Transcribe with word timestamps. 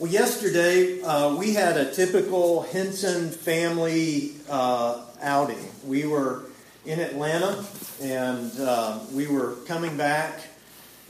Well, 0.00 0.12
yesterday 0.12 1.02
uh, 1.02 1.34
we 1.34 1.54
had 1.54 1.76
a 1.76 1.92
typical 1.92 2.62
Henson 2.62 3.30
family 3.30 4.34
uh, 4.48 5.04
outing. 5.20 5.58
We 5.84 6.06
were 6.06 6.44
in 6.86 7.00
Atlanta 7.00 7.64
and 8.00 8.52
uh, 8.60 9.00
we 9.12 9.26
were 9.26 9.56
coming 9.66 9.96
back, 9.96 10.38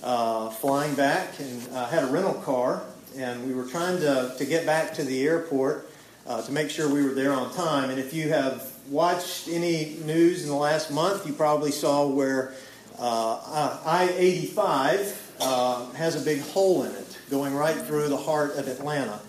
uh, 0.02 0.48
flying 0.48 0.94
back, 0.94 1.38
and 1.38 1.68
uh, 1.74 1.86
had 1.88 2.04
a 2.04 2.06
rental 2.06 2.32
car. 2.32 2.82
And 3.14 3.46
we 3.46 3.52
were 3.52 3.66
trying 3.66 4.00
to, 4.00 4.34
to 4.38 4.44
get 4.46 4.64
back 4.64 4.94
to 4.94 5.04
the 5.04 5.22
airport 5.22 5.90
uh, 6.26 6.40
to 6.40 6.50
make 6.50 6.70
sure 6.70 6.88
we 6.88 7.04
were 7.04 7.12
there 7.12 7.34
on 7.34 7.52
time. 7.52 7.90
And 7.90 8.00
if 8.00 8.14
you 8.14 8.30
have 8.30 8.72
watched 8.88 9.48
any 9.48 9.98
news 10.06 10.44
in 10.44 10.48
the 10.48 10.56
last 10.56 10.90
month, 10.90 11.26
you 11.26 11.34
probably 11.34 11.72
saw 11.72 12.06
where 12.06 12.54
I 12.98 14.14
85 14.16 15.34
has 15.94 16.16
a 16.16 16.24
big 16.24 16.40
hole 16.40 16.84
in 16.84 16.92
it 16.92 17.07
going 17.30 17.54
right 17.54 17.76
through 17.76 18.08
the 18.08 18.16
heart 18.16 18.56
of 18.56 18.68
Atlanta. 18.68 19.20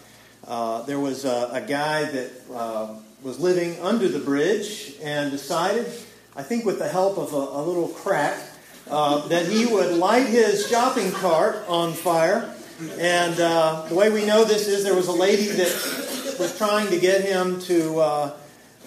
Uh, 0.48 0.82
there 0.84 1.00
was 1.00 1.26
a, 1.26 1.50
a 1.52 1.62
guy 1.62 2.06
that 2.06 2.32
uh, 2.54 2.96
was 3.22 3.40
living 3.40 3.80
under 3.82 4.08
the 4.08 4.20
bridge 4.20 4.96
and 5.04 5.32
decided, 5.32 5.86
I 6.36 6.44
think 6.44 6.66
with 6.66 6.80
the 6.80 6.88
help 6.88 7.18
of 7.18 7.34
a, 7.34 7.38
a 7.38 7.62
little 7.62 7.90
crack, 7.90 8.38
uh, 8.90 9.28
that 9.28 9.46
he 9.46 9.66
would 9.66 9.96
light 9.98 10.28
his 10.28 10.68
shopping 10.68 11.12
cart 11.12 11.58
on 11.68 11.94
fire. 11.94 12.54
And 12.98 13.40
uh, 13.40 13.86
the 13.90 13.96
way 13.96 14.10
we 14.10 14.26
know 14.26 14.46
this 14.46 14.68
is 14.68 14.84
there 14.84 14.96
was 14.96 15.08
a 15.08 15.14
lady 15.14 15.48
that 15.48 16.36
was 16.40 16.58
trying 16.58 16.88
to 16.90 17.00
get 17.00 17.24
him 17.24 17.60
to, 17.62 18.00
uh, 18.00 18.38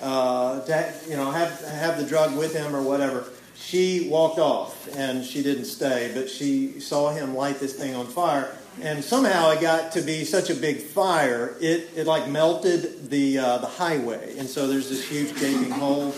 uh, 0.01 0.65
to 0.65 0.95
you 1.09 1.17
know, 1.17 1.31
have, 1.31 1.61
have 1.67 1.99
the 1.99 2.07
drug 2.07 2.37
with 2.37 2.55
him 2.55 2.75
or 2.75 2.83
whatever 2.83 3.27
she 3.55 4.09
walked 4.09 4.39
off 4.39 4.89
and 4.97 5.25
she 5.25 5.43
didn't 5.43 5.67
stay, 5.67 6.11
but 6.15 6.29
she 6.29 6.81
saw 6.81 7.11
him 7.13 7.35
light 7.37 7.61
this 7.61 7.75
thing 7.75 7.95
on 7.95 8.07
fire 8.07 8.57
and 8.81 9.05
somehow 9.05 9.51
it 9.51 9.61
got 9.61 9.93
to 9.93 10.01
be 10.01 10.25
such 10.25 10.51
a 10.51 10.55
big 10.55 10.79
fire, 10.79 11.55
it, 11.61 11.91
it 11.95 12.07
like 12.07 12.29
melted 12.29 13.11
the, 13.11 13.39
uh, 13.39 13.59
the 13.59 13.67
highway. 13.67 14.39
And 14.39 14.49
so 14.49 14.67
there's 14.67 14.89
this 14.89 15.07
huge 15.07 15.39
gaping 15.39 15.71
hole, 15.71 16.15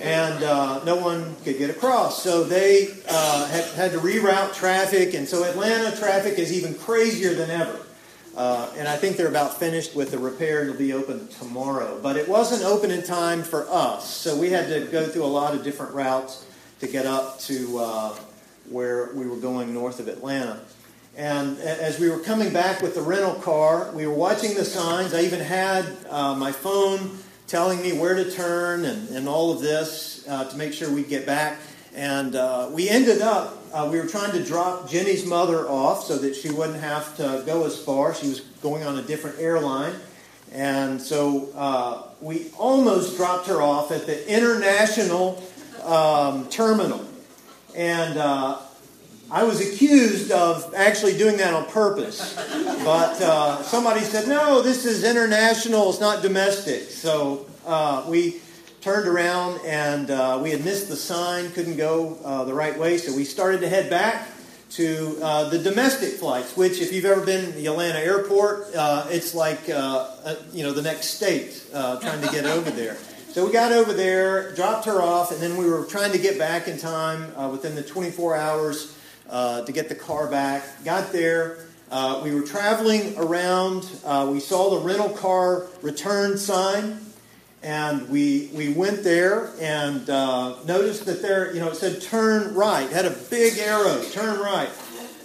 and 0.00 0.42
uh, 0.44 0.84
no 0.84 0.96
one 0.96 1.36
could 1.44 1.58
get 1.58 1.70
across. 1.70 2.22
So 2.22 2.44
they 2.44 2.88
uh, 3.08 3.48
had, 3.48 3.64
had 3.74 3.92
to 3.92 3.98
reroute 3.98 4.54
traffic, 4.54 5.14
and 5.14 5.26
so 5.26 5.44
Atlanta 5.44 5.96
traffic 5.96 6.38
is 6.38 6.52
even 6.52 6.74
crazier 6.74 7.34
than 7.34 7.50
ever. 7.50 7.80
Uh, 8.36 8.72
and 8.76 8.86
I 8.86 8.96
think 8.96 9.16
they're 9.16 9.28
about 9.28 9.58
finished 9.58 9.96
with 9.96 10.12
the 10.12 10.18
repair. 10.18 10.62
It'll 10.62 10.76
be 10.76 10.92
open 10.92 11.28
tomorrow. 11.28 11.98
But 12.00 12.16
it 12.16 12.28
wasn't 12.28 12.62
open 12.62 12.90
in 12.90 13.02
time 13.02 13.42
for 13.42 13.68
us, 13.68 14.08
so 14.08 14.38
we 14.38 14.50
had 14.50 14.68
to 14.68 14.86
go 14.92 15.06
through 15.06 15.24
a 15.24 15.26
lot 15.26 15.54
of 15.54 15.64
different 15.64 15.94
routes 15.94 16.46
to 16.80 16.86
get 16.86 17.06
up 17.06 17.40
to 17.40 17.78
uh, 17.78 18.16
where 18.68 19.12
we 19.14 19.26
were 19.26 19.36
going 19.36 19.74
north 19.74 19.98
of 19.98 20.08
Atlanta. 20.08 20.60
And 21.20 21.58
as 21.58 21.98
we 21.98 22.08
were 22.08 22.18
coming 22.18 22.50
back 22.50 22.80
with 22.80 22.94
the 22.94 23.02
rental 23.02 23.34
car, 23.34 23.90
we 23.92 24.06
were 24.06 24.14
watching 24.14 24.54
the 24.54 24.64
signs. 24.64 25.12
I 25.12 25.20
even 25.20 25.40
had 25.40 25.84
uh, 26.08 26.34
my 26.34 26.50
phone 26.50 27.18
telling 27.46 27.82
me 27.82 27.92
where 27.92 28.14
to 28.14 28.30
turn 28.30 28.86
and, 28.86 29.06
and 29.10 29.28
all 29.28 29.52
of 29.52 29.60
this 29.60 30.26
uh, 30.26 30.44
to 30.44 30.56
make 30.56 30.72
sure 30.72 30.90
we'd 30.90 31.10
get 31.10 31.26
back. 31.26 31.58
And 31.94 32.34
uh, 32.34 32.70
we 32.72 32.88
ended 32.88 33.20
up, 33.20 33.62
uh, 33.70 33.86
we 33.92 33.98
were 33.98 34.06
trying 34.06 34.32
to 34.32 34.42
drop 34.42 34.88
Jenny's 34.88 35.26
mother 35.26 35.68
off 35.68 36.04
so 36.04 36.16
that 36.16 36.34
she 36.34 36.50
wouldn't 36.50 36.80
have 36.80 37.14
to 37.18 37.42
go 37.44 37.66
as 37.66 37.78
far. 37.78 38.14
She 38.14 38.28
was 38.28 38.40
going 38.62 38.84
on 38.84 38.96
a 38.96 39.02
different 39.02 39.40
airline. 39.40 39.96
And 40.52 41.02
so 41.02 41.50
uh, 41.54 42.04
we 42.22 42.48
almost 42.56 43.18
dropped 43.18 43.46
her 43.48 43.60
off 43.60 43.92
at 43.92 44.06
the 44.06 44.26
international 44.26 45.42
um, 45.84 46.48
terminal. 46.48 47.04
And 47.76 48.16
uh, 48.16 48.60
I 49.32 49.44
was 49.44 49.60
accused 49.60 50.32
of 50.32 50.74
actually 50.74 51.16
doing 51.16 51.36
that 51.36 51.54
on 51.54 51.64
purpose. 51.66 52.34
But 52.84 53.20
uh, 53.22 53.62
somebody 53.62 54.00
said, 54.00 54.26
no, 54.26 54.60
this 54.60 54.84
is 54.84 55.04
international, 55.04 55.90
it's 55.90 56.00
not 56.00 56.20
domestic. 56.20 56.82
So 56.90 57.46
uh, 57.64 58.04
we 58.08 58.40
turned 58.80 59.06
around 59.06 59.60
and 59.64 60.10
uh, 60.10 60.40
we 60.42 60.50
had 60.50 60.64
missed 60.64 60.88
the 60.88 60.96
sign, 60.96 61.52
couldn't 61.52 61.76
go 61.76 62.18
uh, 62.24 62.44
the 62.44 62.54
right 62.54 62.76
way. 62.76 62.98
So 62.98 63.14
we 63.14 63.22
started 63.22 63.60
to 63.60 63.68
head 63.68 63.88
back 63.88 64.28
to 64.70 65.16
uh, 65.22 65.48
the 65.48 65.60
domestic 65.60 66.14
flights, 66.14 66.56
which, 66.56 66.80
if 66.80 66.92
you've 66.92 67.04
ever 67.04 67.24
been 67.24 67.44
to 67.44 67.52
the 67.52 67.66
Atlanta 67.66 68.00
airport, 68.00 68.74
uh, 68.74 69.06
it's 69.10 69.34
like 69.34 69.66
you 69.66 70.62
know 70.62 70.72
the 70.72 70.82
next 70.82 71.08
state 71.08 71.66
trying 71.72 72.20
to 72.20 72.28
get 72.32 72.46
over 72.46 72.70
there. 72.70 72.96
So 73.30 73.46
we 73.46 73.52
got 73.52 73.72
over 73.72 73.92
there, 73.92 74.54
dropped 74.54 74.86
her 74.86 75.02
off, 75.02 75.32
and 75.32 75.40
then 75.40 75.56
we 75.56 75.68
were 75.68 75.84
trying 75.84 76.12
to 76.12 76.18
get 76.18 76.38
back 76.38 76.68
in 76.68 76.78
time 76.78 77.32
within 77.50 77.74
the 77.74 77.82
24 77.82 78.36
hours 78.36 78.96
uh, 79.30 79.64
to 79.64 79.72
get 79.72 79.88
the 79.88 79.94
car 79.94 80.26
back. 80.28 80.62
Got 80.84 81.12
there. 81.12 81.66
Uh, 81.90 82.20
we 82.22 82.34
were 82.34 82.42
traveling 82.42 83.16
around. 83.16 83.88
Uh, 84.04 84.28
we 84.30 84.40
saw 84.40 84.78
the 84.78 84.84
rental 84.84 85.10
car 85.10 85.66
return 85.82 86.36
sign. 86.36 87.00
And 87.62 88.08
we, 88.08 88.50
we 88.54 88.72
went 88.72 89.04
there 89.04 89.50
and 89.60 90.08
uh, 90.08 90.56
noticed 90.64 91.04
that 91.04 91.20
there, 91.20 91.52
you 91.52 91.60
know, 91.60 91.68
it 91.68 91.76
said 91.76 92.00
turn 92.00 92.54
right. 92.54 92.84
It 92.84 92.92
had 92.92 93.04
a 93.04 93.10
big 93.10 93.58
arrow, 93.58 94.02
turn 94.12 94.40
right. 94.40 94.70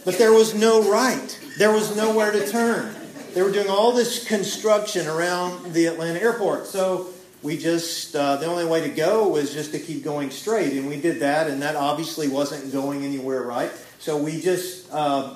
But 0.03 0.17
there 0.17 0.33
was 0.33 0.53
no 0.53 0.91
right. 0.91 1.39
There 1.57 1.71
was 1.71 1.95
nowhere 1.95 2.33
to 2.33 2.45
turn. 2.45 2.94
They 3.33 3.41
were 3.41 3.51
doing 3.51 3.69
all 3.69 3.94
this 3.94 4.27
construction 4.27 5.07
around 5.07 5.71
the 5.73 5.85
Atlanta 5.85 6.19
airport. 6.19 6.67
So 6.67 7.07
we 7.41 7.57
just, 7.57 8.15
uh, 8.15 8.35
the 8.35 8.47
only 8.47 8.65
way 8.65 8.81
to 8.81 8.89
go 8.89 9.29
was 9.29 9.53
just 9.53 9.71
to 9.71 9.79
keep 9.79 10.03
going 10.03 10.29
straight. 10.29 10.73
And 10.73 10.89
we 10.89 10.99
did 10.99 11.21
that, 11.21 11.47
and 11.47 11.61
that 11.61 11.77
obviously 11.77 12.27
wasn't 12.27 12.73
going 12.73 13.05
anywhere 13.05 13.44
right. 13.44 13.71
So 14.05 14.17
we 14.17 14.39
just 14.39 14.88
uh, 14.93 15.33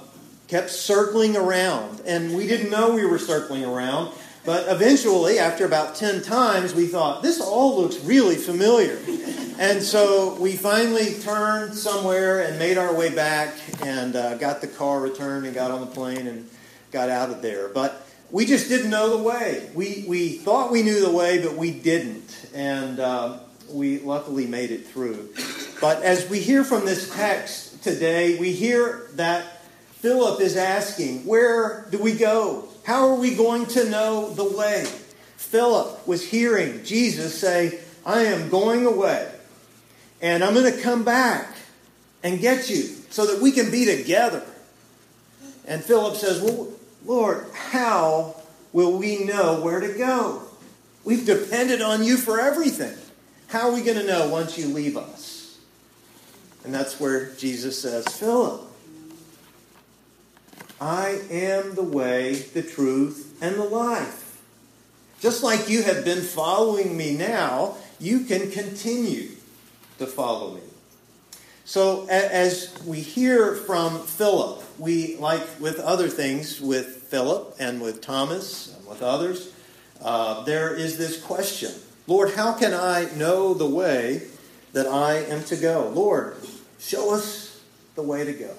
kept 0.47 0.69
circling 0.69 1.35
around, 1.35 2.03
and 2.05 2.35
we 2.35 2.45
didn't 2.45 2.69
know 2.69 2.93
we 2.93 3.03
were 3.03 3.17
circling 3.17 3.65
around. 3.65 4.13
But 4.45 4.67
eventually, 4.67 5.39
after 5.39 5.65
about 5.65 5.95
10 5.95 6.21
times, 6.21 6.75
we 6.75 6.85
thought, 6.85 7.23
this 7.23 7.41
all 7.41 7.81
looks 7.81 7.99
really 8.01 8.35
familiar. 8.35 8.99
And 9.57 9.81
so 9.81 10.35
we 10.39 10.55
finally 10.55 11.15
turned 11.15 11.73
somewhere 11.73 12.43
and 12.43 12.59
made 12.59 12.77
our 12.77 12.93
way 12.93 13.09
back 13.09 13.55
and 13.81 14.15
uh, 14.15 14.35
got 14.35 14.61
the 14.61 14.67
car 14.67 15.01
returned 15.01 15.47
and 15.47 15.55
got 15.55 15.71
on 15.71 15.79
the 15.79 15.87
plane 15.87 16.27
and 16.27 16.47
got 16.91 17.09
out 17.09 17.31
of 17.31 17.41
there. 17.41 17.69
But 17.69 18.05
we 18.29 18.45
just 18.45 18.69
didn't 18.69 18.91
know 18.91 19.17
the 19.17 19.23
way. 19.23 19.67
We, 19.73 20.05
we 20.07 20.37
thought 20.37 20.71
we 20.71 20.83
knew 20.83 21.03
the 21.03 21.11
way, 21.11 21.41
but 21.41 21.55
we 21.55 21.71
didn't. 21.71 22.51
And 22.53 22.99
uh, 22.99 23.39
we 23.71 23.97
luckily 23.97 24.45
made 24.45 24.69
it 24.69 24.85
through. 24.85 25.29
But 25.81 26.03
as 26.03 26.29
we 26.29 26.39
hear 26.39 26.63
from 26.63 26.85
this 26.85 27.11
text, 27.11 27.68
today, 27.81 28.37
we 28.37 28.51
hear 28.51 29.07
that 29.13 29.63
Philip 29.93 30.41
is 30.41 30.55
asking, 30.55 31.25
Where 31.25 31.85
do 31.91 31.97
we 31.97 32.13
go? 32.13 32.67
How 32.83 33.09
are 33.09 33.15
we 33.15 33.35
going 33.35 33.65
to 33.67 33.89
know 33.89 34.33
the 34.33 34.45
way? 34.45 34.85
Philip 35.37 36.07
was 36.07 36.27
hearing 36.27 36.83
Jesus 36.83 37.39
say, 37.39 37.79
I 38.05 38.23
am 38.23 38.49
going 38.49 38.85
away, 38.85 39.31
and 40.21 40.43
I'm 40.43 40.53
going 40.53 40.71
to 40.71 40.81
come 40.81 41.03
back 41.03 41.55
and 42.23 42.39
get 42.39 42.69
you 42.69 42.83
so 43.09 43.25
that 43.25 43.41
we 43.41 43.51
can 43.51 43.71
be 43.71 43.85
together. 43.85 44.43
And 45.65 45.83
Philip 45.83 46.15
says, 46.15 46.41
Well, 46.41 46.69
Lord, 47.05 47.45
how 47.53 48.35
will 48.73 48.97
we 48.97 49.23
know 49.23 49.61
where 49.61 49.79
to 49.79 49.93
go? 49.97 50.43
We've 51.03 51.25
depended 51.25 51.81
on 51.81 52.03
you 52.03 52.17
for 52.17 52.39
everything. 52.39 52.97
How 53.47 53.69
are 53.69 53.73
we 53.73 53.81
going 53.81 53.97
to 53.97 54.05
know 54.05 54.29
once 54.29 54.57
you 54.57 54.67
leave 54.67 54.97
us? 54.97 55.38
And 56.63 56.73
that's 56.73 56.99
where 56.99 57.31
Jesus 57.35 57.81
says, 57.81 58.05
Philip, 58.07 58.61
I 60.81 61.21
am 61.29 61.75
the 61.75 61.83
way, 61.83 62.35
the 62.35 62.63
truth, 62.63 63.37
and 63.41 63.55
the 63.55 63.63
life. 63.63 64.41
Just 65.19 65.43
like 65.43 65.69
you 65.69 65.83
have 65.83 66.05
been 66.05 66.21
following 66.21 66.95
me 66.95 67.15
now, 67.15 67.75
you 67.99 68.21
can 68.21 68.51
continue 68.51 69.31
to 69.97 70.05
follow 70.05 70.55
me. 70.55 70.61
So, 71.65 72.07
as 72.07 72.73
we 72.85 73.01
hear 73.01 73.53
from 73.53 73.99
Philip, 73.99 74.63
we, 74.79 75.17
like 75.17 75.43
with 75.59 75.79
other 75.79 76.07
things 76.07 76.59
with 76.59 76.87
Philip 77.09 77.55
and 77.59 77.81
with 77.81 78.01
Thomas 78.01 78.75
and 78.75 78.87
with 78.87 79.03
others, 79.03 79.53
uh, 80.01 80.43
there 80.45 80.73
is 80.73 80.97
this 80.97 81.21
question 81.21 81.71
Lord, 82.07 82.31
how 82.31 82.53
can 82.53 82.73
I 82.73 83.07
know 83.15 83.53
the 83.53 83.67
way 83.67 84.28
that 84.73 84.87
I 84.87 85.15
am 85.15 85.43
to 85.45 85.55
go? 85.55 85.91
Lord, 85.93 86.37
Show 86.79 87.13
us 87.13 87.61
the 87.95 88.01
way 88.01 88.23
to 88.23 88.33
go. 88.33 88.53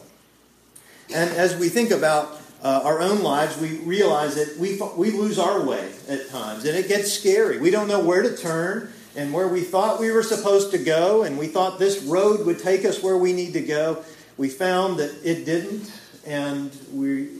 And 1.12 1.30
as 1.30 1.56
we 1.56 1.70
think 1.70 1.90
about 1.90 2.40
uh, 2.62 2.82
our 2.84 3.00
own 3.00 3.22
lives, 3.22 3.58
we 3.58 3.78
realize 3.78 4.34
that 4.34 4.58
we, 4.58 4.78
we 4.96 5.10
lose 5.10 5.38
our 5.38 5.64
way 5.64 5.90
at 6.06 6.28
times, 6.28 6.66
and 6.66 6.76
it 6.76 6.86
gets 6.86 7.10
scary. 7.10 7.58
We 7.58 7.70
don't 7.70 7.88
know 7.88 8.00
where 8.00 8.22
to 8.22 8.36
turn 8.36 8.92
and 9.16 9.32
where 9.32 9.48
we 9.48 9.62
thought 9.62 9.98
we 9.98 10.10
were 10.12 10.22
supposed 10.22 10.70
to 10.72 10.78
go, 10.78 11.22
and 11.22 11.38
we 11.38 11.46
thought 11.46 11.78
this 11.78 12.02
road 12.04 12.46
would 12.46 12.60
take 12.60 12.84
us 12.84 13.02
where 13.02 13.16
we 13.16 13.32
need 13.32 13.54
to 13.54 13.62
go. 13.62 14.04
We 14.36 14.50
found 14.50 14.98
that 14.98 15.12
it 15.24 15.44
didn't, 15.44 15.90
and 16.26 16.70
we 16.92 17.30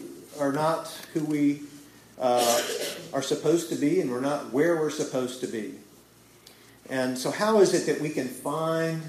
are 0.41 0.51
not 0.51 0.89
who 1.13 1.25
we 1.25 1.61
uh, 2.19 2.63
are 3.13 3.23
supposed 3.23 3.69
to 3.69 3.77
be, 3.77 4.01
and 4.01 4.11
we're 4.11 4.21
not 4.21 4.53
where 4.53 4.77
we're 4.77 4.91
supposed 4.91 5.43
to 5.43 5.47
be. 5.47 5.75
And 6.91 7.17
so, 7.17 7.31
how 7.31 7.61
is 7.61 7.73
it 7.73 7.87
that 7.87 8.03
we 8.03 8.11
can 8.11 8.29
find 8.29 9.03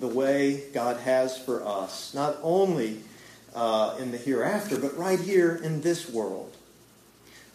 the 0.00 0.08
way 0.08 0.62
God 0.72 0.98
has 1.00 1.38
for 1.38 1.64
us, 1.64 2.14
not 2.14 2.36
only 2.42 2.98
uh, 3.54 3.96
in 3.98 4.10
the 4.10 4.18
hereafter, 4.18 4.78
but 4.78 4.96
right 4.96 5.18
here 5.18 5.56
in 5.62 5.80
this 5.80 6.08
world. 6.08 6.56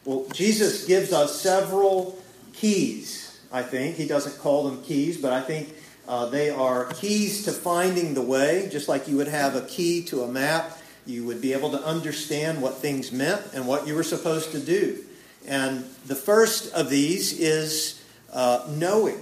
Well, 0.06 0.28
Jesus 0.34 0.86
gives 0.86 1.14
us 1.14 1.40
several 1.40 2.22
keys, 2.54 3.40
I 3.52 3.64
think. 3.64 3.96
He 3.96 4.08
doesn't 4.08 4.40
call 4.40 4.70
them 4.70 4.84
keys, 4.84 5.18
but 5.18 5.32
I 5.32 5.42
think 5.42 5.74
uh, 6.08 6.26
they 6.26 6.50
are 6.50 6.86
keys 6.94 7.46
to 7.46 7.52
finding 7.52 8.14
the 8.14 8.22
way, 8.22 8.68
just 8.70 8.90
like 8.90 9.08
you 9.08 9.16
would 9.18 9.30
have 9.30 9.56
a 9.56 9.62
key 9.62 10.04
to 10.06 10.24
a 10.24 10.28
map. 10.28 10.78
You 11.06 11.26
would 11.26 11.42
be 11.42 11.54
able 11.54 11.72
to 11.72 11.82
understand 11.84 12.62
what 12.62 12.76
things 12.76 13.12
meant 13.12 13.42
and 13.54 13.68
what 13.68 13.88
you 13.88 13.96
were 13.96 14.04
supposed 14.04 14.52
to 14.52 14.60
do. 14.60 15.04
And 15.48 15.86
the 16.06 16.16
first 16.16 16.74
of 16.74 16.90
these 16.90 17.40
is 17.40 18.02
uh, 18.32 18.66
knowing. 18.70 19.20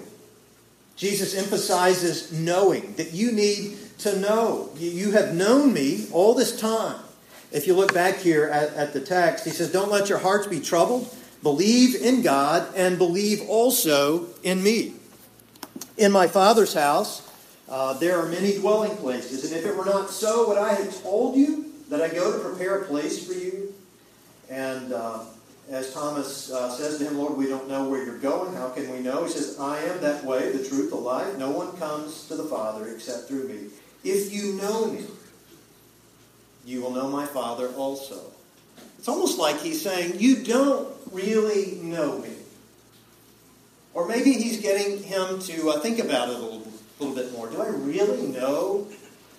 Jesus 1.01 1.33
emphasizes 1.33 2.31
knowing, 2.31 2.93
that 2.93 3.11
you 3.11 3.31
need 3.31 3.75
to 3.97 4.19
know. 4.19 4.69
You 4.77 5.09
have 5.13 5.33
known 5.33 5.73
me 5.73 6.05
all 6.11 6.35
this 6.35 6.55
time. 6.55 6.99
If 7.51 7.65
you 7.65 7.73
look 7.73 7.91
back 7.91 8.17
here 8.17 8.45
at, 8.45 8.75
at 8.75 8.93
the 8.93 9.01
text, 9.01 9.43
he 9.43 9.49
says, 9.49 9.71
Don't 9.71 9.89
let 9.89 10.09
your 10.09 10.19
hearts 10.19 10.45
be 10.45 10.59
troubled. 10.59 11.11
Believe 11.41 11.95
in 11.95 12.21
God 12.21 12.71
and 12.75 12.99
believe 12.99 13.41
also 13.49 14.27
in 14.43 14.61
me. 14.61 14.93
In 15.97 16.11
my 16.11 16.27
Father's 16.27 16.75
house, 16.75 17.27
uh, 17.67 17.93
there 17.93 18.19
are 18.19 18.27
many 18.27 18.59
dwelling 18.59 18.95
places. 18.97 19.51
And 19.51 19.59
if 19.59 19.65
it 19.65 19.75
were 19.75 19.85
not 19.85 20.11
so, 20.11 20.49
would 20.49 20.59
I 20.59 20.75
have 20.75 21.01
told 21.01 21.35
you 21.35 21.73
that 21.89 21.99
I 21.99 22.09
go 22.09 22.31
to 22.31 22.47
prepare 22.47 22.83
a 22.83 22.85
place 22.85 23.25
for 23.25 23.33
you? 23.33 23.73
And 24.51 24.93
uh, 24.93 25.23
as 25.71 25.93
Thomas 25.93 26.51
uh, 26.51 26.69
says 26.69 26.97
to 26.97 27.05
him, 27.05 27.17
Lord, 27.17 27.37
we 27.37 27.47
don't 27.47 27.69
know 27.69 27.87
where 27.87 28.03
you're 28.03 28.17
going. 28.17 28.53
How 28.53 28.69
can 28.69 28.91
we 28.91 28.99
know? 28.99 29.23
He 29.23 29.31
says, 29.31 29.57
I 29.57 29.79
am 29.79 30.01
that 30.01 30.23
way, 30.25 30.51
the 30.51 30.67
truth, 30.67 30.89
the 30.89 30.97
life. 30.97 31.37
No 31.37 31.49
one 31.49 31.77
comes 31.77 32.27
to 32.27 32.35
the 32.35 32.43
Father 32.43 32.89
except 32.89 33.29
through 33.29 33.47
me. 33.47 33.67
If 34.03 34.33
you 34.33 34.53
know 34.53 34.91
me, 34.91 35.05
you 36.65 36.81
will 36.81 36.91
know 36.91 37.07
my 37.07 37.25
Father 37.25 37.69
also. 37.69 38.19
It's 38.97 39.07
almost 39.07 39.39
like 39.39 39.59
he's 39.61 39.81
saying, 39.81 40.19
You 40.19 40.43
don't 40.43 40.93
really 41.11 41.75
know 41.81 42.19
me. 42.19 42.33
Or 43.93 44.07
maybe 44.07 44.33
he's 44.33 44.61
getting 44.61 45.01
him 45.03 45.39
to 45.39 45.69
uh, 45.69 45.79
think 45.79 45.99
about 45.99 46.29
it 46.29 46.35
a 46.35 46.37
little, 46.37 46.67
little 46.99 47.15
bit 47.15 47.31
more. 47.31 47.49
Do 47.49 47.61
I 47.61 47.67
really 47.67 48.27
know 48.27 48.87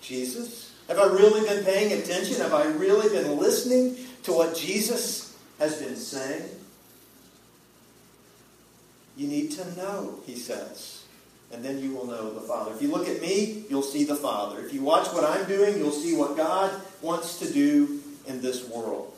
Jesus? 0.00 0.74
Have 0.88 0.98
I 0.98 1.06
really 1.06 1.46
been 1.46 1.64
paying 1.64 1.92
attention? 1.92 2.36
Have 2.36 2.54
I 2.54 2.64
really 2.64 3.08
been 3.08 3.38
listening 3.38 3.96
to 4.24 4.32
what 4.32 4.56
Jesus 4.56 5.31
has 5.58 5.80
been 5.80 5.96
saying? 5.96 6.48
You 9.16 9.28
need 9.28 9.50
to 9.52 9.76
know, 9.76 10.20
he 10.26 10.36
says 10.36 11.02
and 11.52 11.62
then 11.62 11.78
you 11.78 11.94
will 11.94 12.06
know 12.06 12.32
the 12.32 12.40
Father. 12.40 12.72
If 12.72 12.80
you 12.80 12.90
look 12.90 13.06
at 13.06 13.20
me, 13.20 13.64
you'll 13.68 13.82
see 13.82 14.04
the 14.04 14.16
Father. 14.16 14.64
If 14.64 14.72
you 14.72 14.82
watch 14.82 15.08
what 15.08 15.22
I'm 15.22 15.46
doing, 15.46 15.78
you'll 15.78 15.92
see 15.92 16.16
what 16.16 16.36
God 16.36 16.72
wants 17.02 17.38
to 17.40 17.52
do 17.52 18.00
in 18.26 18.40
this 18.40 18.68
world. 18.68 19.14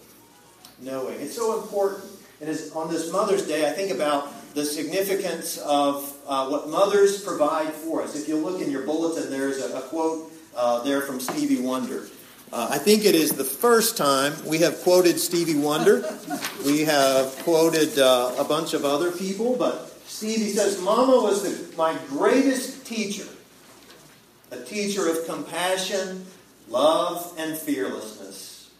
Knowing. 0.81 1.21
It's 1.21 1.37
so 1.37 1.63
important. 1.63 2.05
And 2.41 2.51
as 2.51 2.73
on 2.73 2.91
this 2.91 3.13
Mother's 3.13 3.47
Day, 3.47 3.69
I 3.69 3.73
think 3.73 3.93
about 3.93 4.29
the 4.55 4.65
significance 4.65 5.59
of 5.59 6.13
uh, 6.27 6.49
what 6.49 6.69
mothers 6.69 7.23
provide 7.23 7.73
for 7.73 8.03
us. 8.03 8.21
If 8.21 8.29
you 8.29 8.37
look 8.37 8.61
in 8.61 8.71
your 8.71 8.83
bulletin, 8.83 9.31
there's 9.31 9.63
a, 9.63 9.79
a 9.79 9.83
quote 9.83 10.33
uh, 10.57 10.83
there 10.83 11.03
from 11.03 11.21
Stevie 11.21 11.61
Wonder. 11.61 12.09
Uh, 12.55 12.69
I 12.71 12.79
think 12.79 13.05
it 13.05 13.17
is 13.17 13.33
the 13.33 13.43
first 13.43 13.97
time 13.97 14.33
we 14.47 14.59
have 14.59 14.81
quoted 14.83 15.19
Stevie 15.19 15.59
Wonder. 15.59 16.09
We 16.65 16.83
have 16.83 17.37
quoted 17.39 17.99
uh, 17.99 18.33
a 18.39 18.45
bunch 18.45 18.75
of 18.75 18.85
other 18.85 19.11
people, 19.11 19.56
but 19.56 19.93
Stevie 20.06 20.51
says, 20.51 20.81
Mama 20.81 21.21
was 21.21 21.43
the, 21.43 21.77
my 21.77 21.99
greatest 22.11 22.87
teacher, 22.87 23.27
a 24.53 24.61
teacher 24.61 25.09
of 25.09 25.27
compassion, 25.27 26.27
love, 26.69 27.35
and 27.39 27.59
fearlessness. 27.59 28.71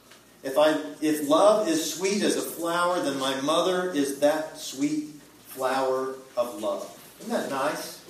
If, 0.45 0.57
I, 0.57 0.81
if 1.01 1.29
love 1.29 1.67
is 1.67 1.95
sweet 1.97 2.23
as 2.23 2.37
a 2.37 2.43
flower, 2.43 3.03
then 3.03 3.19
my 3.19 3.41
mother 3.41 3.91
is 3.91 4.21
that 4.21 4.57
sweet 4.57 5.07
flower 5.49 6.15
of 6.37 6.63
love. 6.63 6.97
Isn't 7.23 7.33
that 7.33 7.51
nice? 7.51 8.05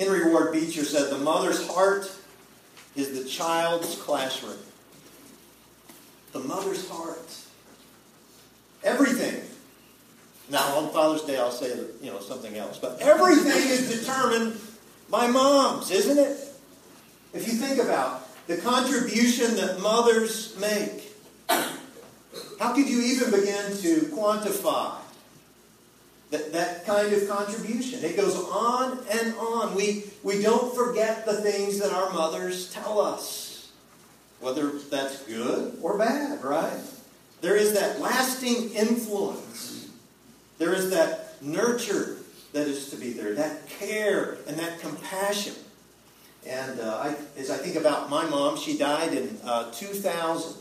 Henry 0.00 0.28
Ward 0.28 0.52
Beecher 0.52 0.82
said, 0.82 1.12
The 1.12 1.18
mother's 1.18 1.64
heart 1.68 2.10
is 2.96 3.22
the 3.22 3.28
child's 3.28 3.96
classroom. 3.96 4.58
The 6.32 6.40
mother's 6.40 6.88
heart. 6.88 7.36
Everything 8.84 9.42
now, 10.52 10.76
on 10.76 10.92
Father's 10.92 11.22
Day, 11.22 11.38
I'll 11.38 11.50
say 11.50 11.74
you 12.02 12.10
know 12.10 12.20
something 12.20 12.56
else. 12.56 12.78
But 12.78 13.00
everything 13.00 13.70
is 13.70 14.00
determined 14.00 14.60
by 15.08 15.26
moms, 15.26 15.90
isn't 15.90 16.18
it? 16.18 16.38
If 17.32 17.46
you 17.46 17.54
think 17.54 17.80
about 17.80 18.28
the 18.46 18.58
contribution 18.58 19.56
that 19.56 19.80
mothers 19.80 20.58
make, 20.58 21.14
how 21.48 22.74
could 22.74 22.88
you 22.88 23.00
even 23.00 23.30
begin 23.30 23.76
to 23.78 24.00
quantify 24.12 25.01
that, 26.32 26.52
that 26.52 26.84
kind 26.84 27.12
of 27.12 27.28
contribution? 27.28 28.04
It 28.04 28.16
goes 28.16 28.36
on 28.36 28.98
and 29.10 29.34
on. 29.36 29.76
We, 29.76 30.04
we 30.24 30.42
don't 30.42 30.74
forget 30.74 31.24
the 31.24 31.40
things 31.40 31.78
that 31.78 31.92
our 31.92 32.12
mothers 32.12 32.72
tell 32.72 33.00
us, 33.00 33.70
whether 34.40 34.70
that's 34.90 35.22
good 35.22 35.78
or 35.80 35.96
bad, 35.96 36.42
right? 36.42 36.80
There 37.40 37.56
is 37.56 37.74
that 37.74 38.00
lasting 38.00 38.70
influence 38.74 39.72
there 40.62 40.74
is 40.74 40.90
that 40.90 41.42
nurture 41.42 42.18
that 42.52 42.68
is 42.68 42.90
to 42.90 42.96
be 42.96 43.12
there, 43.12 43.34
that 43.34 43.68
care 43.68 44.38
and 44.46 44.56
that 44.60 44.78
compassion. 44.78 45.54
And 46.46 46.78
uh, 46.78 46.98
I, 46.98 47.16
as 47.36 47.50
I 47.50 47.56
think 47.56 47.74
about 47.74 48.10
my 48.10 48.24
mom, 48.26 48.56
she 48.56 48.78
died 48.78 49.12
in 49.12 49.40
uh, 49.44 49.72
2000. 49.72 50.54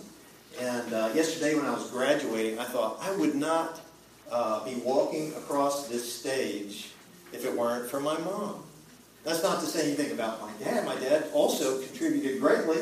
And 0.59 0.91
uh, 0.93 1.11
yesterday, 1.13 1.53
when 1.53 1.65
I 1.65 1.73
was 1.73 1.89
graduating, 1.91 2.57
I 2.57 2.63
thought 2.63 2.97
I 2.99 3.15
would 3.15 3.35
not 3.35 3.80
uh, 4.31 4.63
be 4.65 4.75
walking 4.75 5.33
across 5.33 5.87
this 5.87 6.13
stage 6.13 6.91
if 7.33 7.45
it 7.45 7.53
weren't 7.55 7.89
for 7.89 7.99
my 7.99 8.17
mom. 8.19 8.63
That's 9.23 9.43
not 9.43 9.59
to 9.59 9.65
say 9.65 9.87
anything 9.87 10.11
about 10.11 10.41
my 10.41 10.51
dad. 10.63 10.85
My 10.85 10.95
dad 10.95 11.25
also 11.33 11.81
contributed 11.81 12.39
greatly 12.39 12.81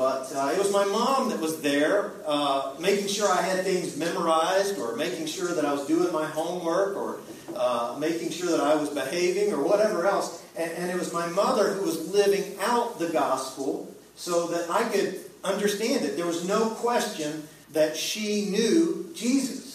but 0.00 0.32
uh, 0.34 0.50
it 0.54 0.58
was 0.58 0.72
my 0.72 0.84
mom 0.86 1.28
that 1.30 1.40
was 1.40 1.60
there, 1.60 2.12
uh, 2.26 2.74
making 2.78 3.08
sure 3.08 3.28
I 3.28 3.42
had 3.42 3.64
things 3.64 3.96
memorized, 3.96 4.78
or 4.78 4.96
making 4.96 5.26
sure 5.26 5.52
that 5.54 5.64
I 5.64 5.72
was 5.72 5.86
doing 5.86 6.12
my 6.12 6.24
homework, 6.24 6.96
or 6.96 7.18
uh, 7.54 7.96
making 7.98 8.30
sure 8.30 8.50
that 8.50 8.60
I 8.60 8.76
was 8.76 8.88
behaving, 8.88 9.52
or 9.52 9.62
whatever 9.62 10.06
else. 10.06 10.42
And, 10.56 10.70
and 10.72 10.90
it 10.90 10.98
was 10.98 11.12
my 11.12 11.26
mother 11.26 11.74
who 11.74 11.84
was 11.84 12.12
living 12.14 12.56
out 12.60 12.98
the 12.98 13.08
gospel 13.08 13.94
so 14.14 14.46
that 14.48 14.70
I 14.70 14.84
could 14.84 15.20
understand 15.44 16.04
it. 16.04 16.16
There 16.16 16.26
was 16.26 16.46
no 16.46 16.70
question 16.70 17.46
that 17.72 17.94
she 17.96 18.46
knew 18.46 19.10
Jesus 19.14 19.69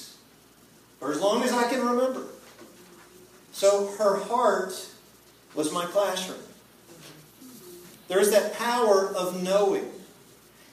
for 1.05 1.11
as 1.11 1.21
long 1.21 1.43
as 1.43 1.53
I 1.53 1.69
can 1.69 1.85
remember. 1.85 2.23
So 3.51 3.91
her 3.99 4.17
heart 4.21 4.73
was 5.53 5.71
my 5.71 5.85
classroom. 5.85 6.39
There 8.07 8.19
is 8.19 8.31
that 8.31 8.55
power 8.55 9.13
of 9.15 9.43
knowing. 9.43 9.85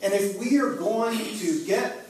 And 0.02 0.14
if 0.14 0.38
we 0.38 0.58
are 0.58 0.72
going 0.72 1.18
to 1.18 1.64
get 1.66 2.08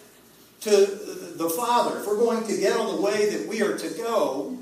to 0.61 0.71
the 0.71 1.51
Father, 1.51 1.99
if 1.99 2.07
we're 2.07 2.17
going 2.17 2.47
to 2.47 2.57
get 2.57 2.79
on 2.79 2.95
the 2.95 3.03
way 3.03 3.29
that 3.31 3.49
we 3.49 3.61
are 3.61 3.77
to 3.77 3.89
go, 3.99 4.57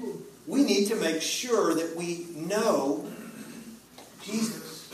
we 0.47 0.65
need 0.65 0.87
to 0.87 0.97
make 0.97 1.21
sure 1.21 1.75
that 1.75 1.95
we 1.95 2.29
know 2.35 3.07
Jesus. 4.23 4.91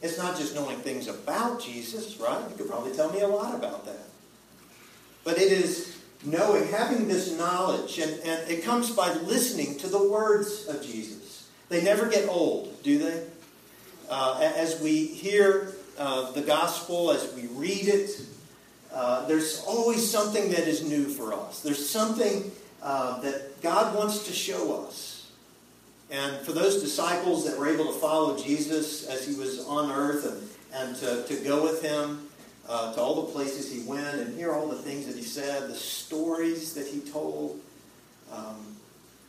It's 0.00 0.16
not 0.16 0.38
just 0.38 0.54
knowing 0.54 0.78
things 0.78 1.06
about 1.06 1.60
Jesus, 1.60 2.16
right? 2.16 2.42
You 2.48 2.56
could 2.56 2.68
probably 2.68 2.94
tell 2.94 3.12
me 3.12 3.20
a 3.20 3.28
lot 3.28 3.54
about 3.54 3.84
that. 3.84 4.06
But 5.22 5.36
it 5.36 5.52
is 5.52 5.97
knowing, 6.24 6.68
having 6.68 7.08
this 7.08 7.36
knowledge, 7.36 7.98
and, 7.98 8.12
and 8.20 8.50
it 8.50 8.64
comes 8.64 8.90
by 8.90 9.12
listening 9.14 9.78
to 9.78 9.86
the 9.88 10.08
words 10.08 10.66
of 10.66 10.82
Jesus. 10.82 11.48
They 11.68 11.82
never 11.82 12.08
get 12.08 12.28
old, 12.28 12.82
do 12.82 12.98
they? 12.98 13.24
Uh, 14.10 14.40
as 14.56 14.80
we 14.80 15.06
hear 15.06 15.74
uh, 15.98 16.30
the 16.32 16.40
gospel, 16.40 17.10
as 17.10 17.32
we 17.34 17.46
read 17.48 17.88
it, 17.88 18.10
uh, 18.92 19.26
there's 19.26 19.62
always 19.66 20.08
something 20.08 20.50
that 20.50 20.66
is 20.66 20.82
new 20.82 21.04
for 21.04 21.34
us. 21.34 21.60
There's 21.60 21.88
something 21.88 22.50
uh, 22.82 23.20
that 23.20 23.60
God 23.60 23.94
wants 23.94 24.26
to 24.26 24.32
show 24.32 24.82
us. 24.82 25.30
And 26.10 26.38
for 26.38 26.52
those 26.52 26.80
disciples 26.80 27.44
that 27.44 27.58
were 27.58 27.68
able 27.68 27.86
to 27.86 27.92
follow 27.92 28.38
Jesus 28.38 29.06
as 29.06 29.26
he 29.26 29.34
was 29.34 29.66
on 29.66 29.90
earth 29.90 30.24
and, 30.72 30.88
and 30.88 30.96
to, 30.96 31.22
to 31.24 31.44
go 31.44 31.62
with 31.62 31.82
him 31.82 32.27
uh, 32.68 32.92
to 32.94 33.00
all 33.00 33.26
the 33.26 33.32
places 33.32 33.72
he 33.72 33.80
went 33.80 34.16
and 34.16 34.36
hear 34.36 34.52
all 34.52 34.68
the 34.68 34.76
things 34.76 35.06
that 35.06 35.16
he 35.16 35.22
said, 35.22 35.68
the 35.68 35.74
stories 35.74 36.74
that 36.74 36.86
he 36.86 37.00
told, 37.00 37.60
um, 38.32 38.76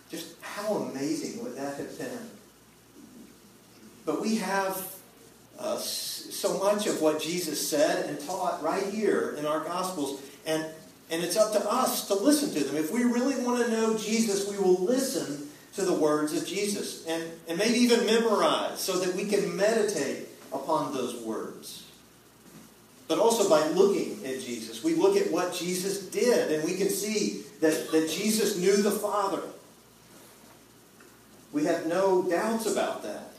just 0.10 0.36
how 0.42 0.76
amazing 0.76 1.44
would 1.44 1.56
that 1.56 1.78
have 1.78 1.98
been? 1.98 2.30
But 4.06 4.22
we 4.22 4.38
have 4.38 4.96
uh, 5.58 5.78
so 5.78 6.58
much 6.60 6.88
of 6.88 7.02
what 7.02 7.22
Jesus 7.22 7.70
said 7.70 8.10
and 8.10 8.20
taught 8.20 8.62
right 8.64 8.86
here 8.86 9.36
in 9.38 9.46
our 9.46 9.60
Gospels. 9.62 10.22
And, 10.46 10.66
and 11.12 11.24
it's 11.24 11.38
up 11.38 11.54
to 11.54 11.72
us 11.72 12.08
to 12.08 12.16
listen 12.16 12.52
to 12.54 12.64
them. 12.64 12.76
If 12.76 12.92
we 12.92 13.04
really 13.04 13.42
want 13.44 13.64
to 13.66 13.72
know 13.72 13.98
Jesus, 13.98 14.50
we 14.50 14.58
will 14.58 14.84
listen 14.84 15.48
to 15.76 15.84
the 15.84 15.94
words 15.94 16.34
of 16.34 16.48
Jesus 16.48 17.06
and, 17.08 17.24
and 17.48 17.58
maybe 17.58 17.78
even 17.78 18.06
memorize 18.06 18.80
so 18.80 19.00
that 19.00 19.16
we 19.16 19.26
can 19.26 19.56
meditate 19.56 20.28
upon 20.52 20.94
those 20.94 21.22
words. 21.24 21.86
But 23.10 23.18
also 23.18 23.50
by 23.50 23.68
looking 23.70 24.24
at 24.24 24.40
Jesus. 24.40 24.84
We 24.84 24.94
look 24.94 25.18
at 25.18 25.32
what 25.32 25.52
Jesus 25.52 26.06
did, 26.06 26.52
and 26.52 26.64
we 26.64 26.78
can 26.78 26.90
see 26.90 27.44
that, 27.60 27.92
that 27.92 28.08
Jesus 28.08 28.56
knew 28.56 28.78
the 28.78 28.92
Father. 28.92 29.42
We 31.52 31.66
have 31.66 31.88
no 31.88 32.22
doubts 32.30 32.72
about 32.72 33.02
that. 33.04 33.32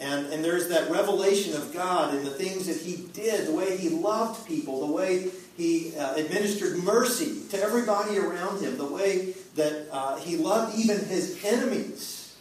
And, 0.00 0.26
and 0.32 0.44
there's 0.44 0.68
that 0.70 0.90
revelation 0.90 1.54
of 1.54 1.72
God 1.72 2.14
and 2.14 2.26
the 2.26 2.30
things 2.30 2.66
that 2.66 2.78
He 2.78 3.06
did, 3.12 3.46
the 3.46 3.52
way 3.52 3.76
He 3.76 3.90
loved 3.90 4.46
people, 4.48 4.84
the 4.84 4.92
way 4.92 5.30
He 5.56 5.94
uh, 5.96 6.16
administered 6.16 6.82
mercy 6.82 7.42
to 7.50 7.62
everybody 7.62 8.18
around 8.18 8.60
Him, 8.60 8.76
the 8.76 8.86
way 8.86 9.34
that 9.54 9.86
uh, 9.92 10.16
He 10.16 10.36
loved 10.36 10.76
even 10.76 11.04
His 11.04 11.38
enemies, 11.44 12.34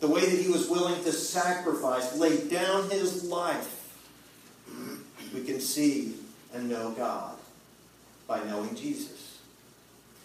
the 0.00 0.08
way 0.08 0.20
that 0.20 0.42
He 0.42 0.50
was 0.50 0.68
willing 0.68 1.02
to 1.04 1.12
sacrifice, 1.12 2.14
lay 2.18 2.46
down 2.48 2.90
His 2.90 3.24
life. 3.24 3.75
We 5.34 5.44
can 5.44 5.60
see 5.60 6.14
and 6.54 6.68
know 6.68 6.90
God 6.92 7.36
by 8.26 8.42
knowing 8.44 8.74
Jesus. 8.74 9.38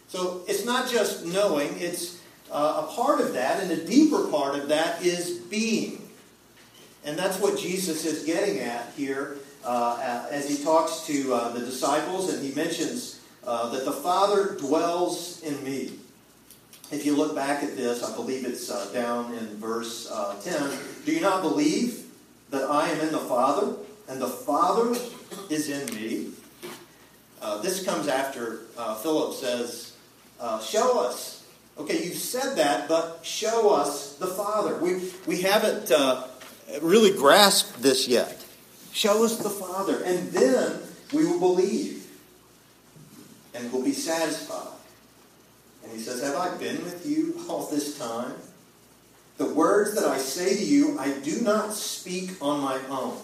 So 0.08 0.42
it's 0.48 0.66
not 0.66 0.90
just 0.90 1.26
knowing, 1.26 1.70
it's 1.78 2.22
uh, 2.52 2.86
a 2.86 2.94
part 2.94 3.22
of 3.22 3.34
that, 3.34 3.64
and 3.64 3.72
a 3.72 3.86
deeper 3.86 4.28
part 4.28 4.56
of 4.56 4.68
that 4.70 5.04
is 5.06 5.40
being. 5.40 6.10
And 7.06 7.18
that's 7.18 7.40
what 7.40 7.58
Jesus 7.58 8.06
is 8.06 8.26
getting 8.26 8.60
at 8.60 8.92
here 8.96 9.38
uh, 9.64 10.28
as 10.30 10.50
he 10.50 10.64
talks 10.64 11.06
to 11.08 11.34
uh, 11.34 11.50
the 11.50 11.60
disciples, 11.60 12.34
and 12.34 12.44
he 12.44 12.54
mentions 12.54 13.22
uh, 13.46 13.70
that 13.70 13.86
the 13.86 13.92
Father 13.92 14.56
dwells 14.58 15.42
in 15.44 15.64
me. 15.64 15.94
If 16.92 17.06
you 17.06 17.16
look 17.16 17.34
back 17.34 17.64
at 17.64 17.78
this, 17.78 18.04
I 18.04 18.14
believe 18.16 18.46
it's 18.46 18.70
uh, 18.70 18.92
down 18.94 19.34
in 19.34 19.48
verse 19.58 20.12
uh, 20.12 20.36
10. 20.42 20.78
Do 21.06 21.14
you 21.14 21.22
not 21.22 21.42
believe 21.42 22.06
that 22.50 22.70
I 22.70 22.90
am 22.90 23.00
in 23.00 23.14
the 23.14 23.20
Father, 23.20 23.76
and 24.12 24.22
the 24.22 24.28
Father 24.28 24.94
is 25.50 25.70
in 25.70 25.96
me? 25.96 26.32
Uh, 27.42 27.62
this 27.62 27.84
comes 27.86 28.10
after 28.10 28.64
uh, 28.78 28.96
Philip 28.96 29.34
says, 29.34 29.96
uh, 30.40 30.62
Show 30.62 31.00
us. 31.00 31.48
Okay, 31.78 32.04
you've 32.04 32.18
said 32.18 32.56
that, 32.56 32.90
but 32.90 33.22
show 33.24 33.74
us 33.74 34.18
the 34.18 34.28
Father. 34.28 34.76
We, 34.78 35.12
we 35.26 35.42
haven't 35.42 35.92
uh, 35.92 36.28
really 36.82 37.18
grasped 37.18 37.82
this 37.82 38.06
yet. 38.08 38.46
Show 38.92 39.24
us 39.24 39.38
the 39.38 39.50
Father, 39.50 40.04
and 40.04 40.30
then 40.32 40.82
we 41.14 41.26
will 41.26 41.40
believe 41.40 42.06
and 43.56 43.72
will 43.72 43.84
be 43.84 43.94
satisfied. 43.94 44.78
And 45.84 45.94
he 45.94 46.00
says, 46.00 46.22
Have 46.22 46.36
I 46.36 46.56
been 46.58 46.84
with 46.84 47.06
you 47.06 47.40
all 47.50 47.68
this 47.68 47.98
time? 47.98 48.34
The 49.38 49.46
words 49.46 49.96
that 49.96 50.04
I 50.04 50.18
say 50.18 50.58
to 50.58 50.64
you, 50.64 51.00
I 51.00 51.12
do 51.20 51.40
not 51.40 51.74
speak 51.74 52.32
on 52.42 52.60
my 52.60 52.78
own, 52.90 53.18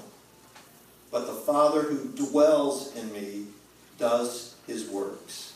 but 1.11 1.25
the 1.25 1.33
Father 1.33 1.81
who 1.81 2.09
dwells 2.09 2.95
in 2.95 3.11
me 3.13 3.45
does 3.97 4.55
his 4.67 4.89
works. 4.89 5.53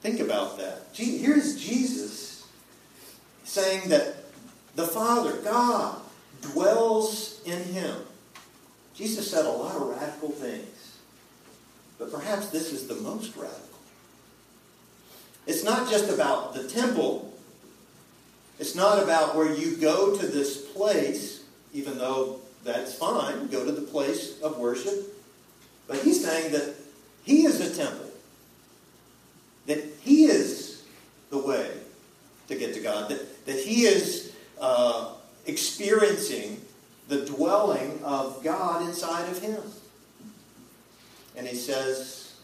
Think 0.00 0.20
about 0.20 0.58
that. 0.58 0.86
Here's 0.92 1.60
Jesus 1.60 2.46
saying 3.44 3.88
that 3.88 4.16
the 4.76 4.86
Father, 4.86 5.32
God, 5.42 6.00
dwells 6.40 7.40
in 7.44 7.62
him. 7.64 7.96
Jesus 8.94 9.30
said 9.30 9.44
a 9.44 9.50
lot 9.50 9.76
of 9.76 9.88
radical 9.88 10.30
things, 10.30 10.98
but 11.98 12.12
perhaps 12.12 12.48
this 12.48 12.72
is 12.72 12.86
the 12.86 12.94
most 12.96 13.36
radical. 13.36 13.62
It's 15.46 15.64
not 15.64 15.90
just 15.90 16.10
about 16.10 16.54
the 16.54 16.68
temple. 16.68 17.32
It's 18.58 18.74
not 18.74 19.02
about 19.02 19.34
where 19.34 19.52
you 19.52 19.76
go 19.76 20.16
to 20.16 20.26
this 20.26 20.60
place, 20.72 21.37
even 21.72 21.98
though 21.98 22.40
that's 22.64 22.94
fine, 22.94 23.46
go 23.48 23.64
to 23.64 23.72
the 23.72 23.82
place 23.82 24.40
of 24.40 24.58
worship. 24.58 25.14
But 25.86 25.98
he's 25.98 26.24
saying 26.24 26.52
that 26.52 26.74
he 27.24 27.44
is 27.44 27.58
the 27.58 27.82
temple, 27.82 28.10
that 29.66 29.84
he 30.00 30.24
is 30.24 30.82
the 31.30 31.38
way 31.38 31.70
to 32.48 32.54
get 32.54 32.74
to 32.74 32.80
God, 32.80 33.10
that, 33.10 33.46
that 33.46 33.58
he 33.58 33.84
is 33.84 34.32
uh, 34.60 35.12
experiencing 35.46 36.60
the 37.08 37.24
dwelling 37.24 38.00
of 38.02 38.42
God 38.42 38.86
inside 38.86 39.28
of 39.30 39.40
him. 39.40 39.60
And 41.36 41.46
he 41.46 41.54
says 41.54 42.34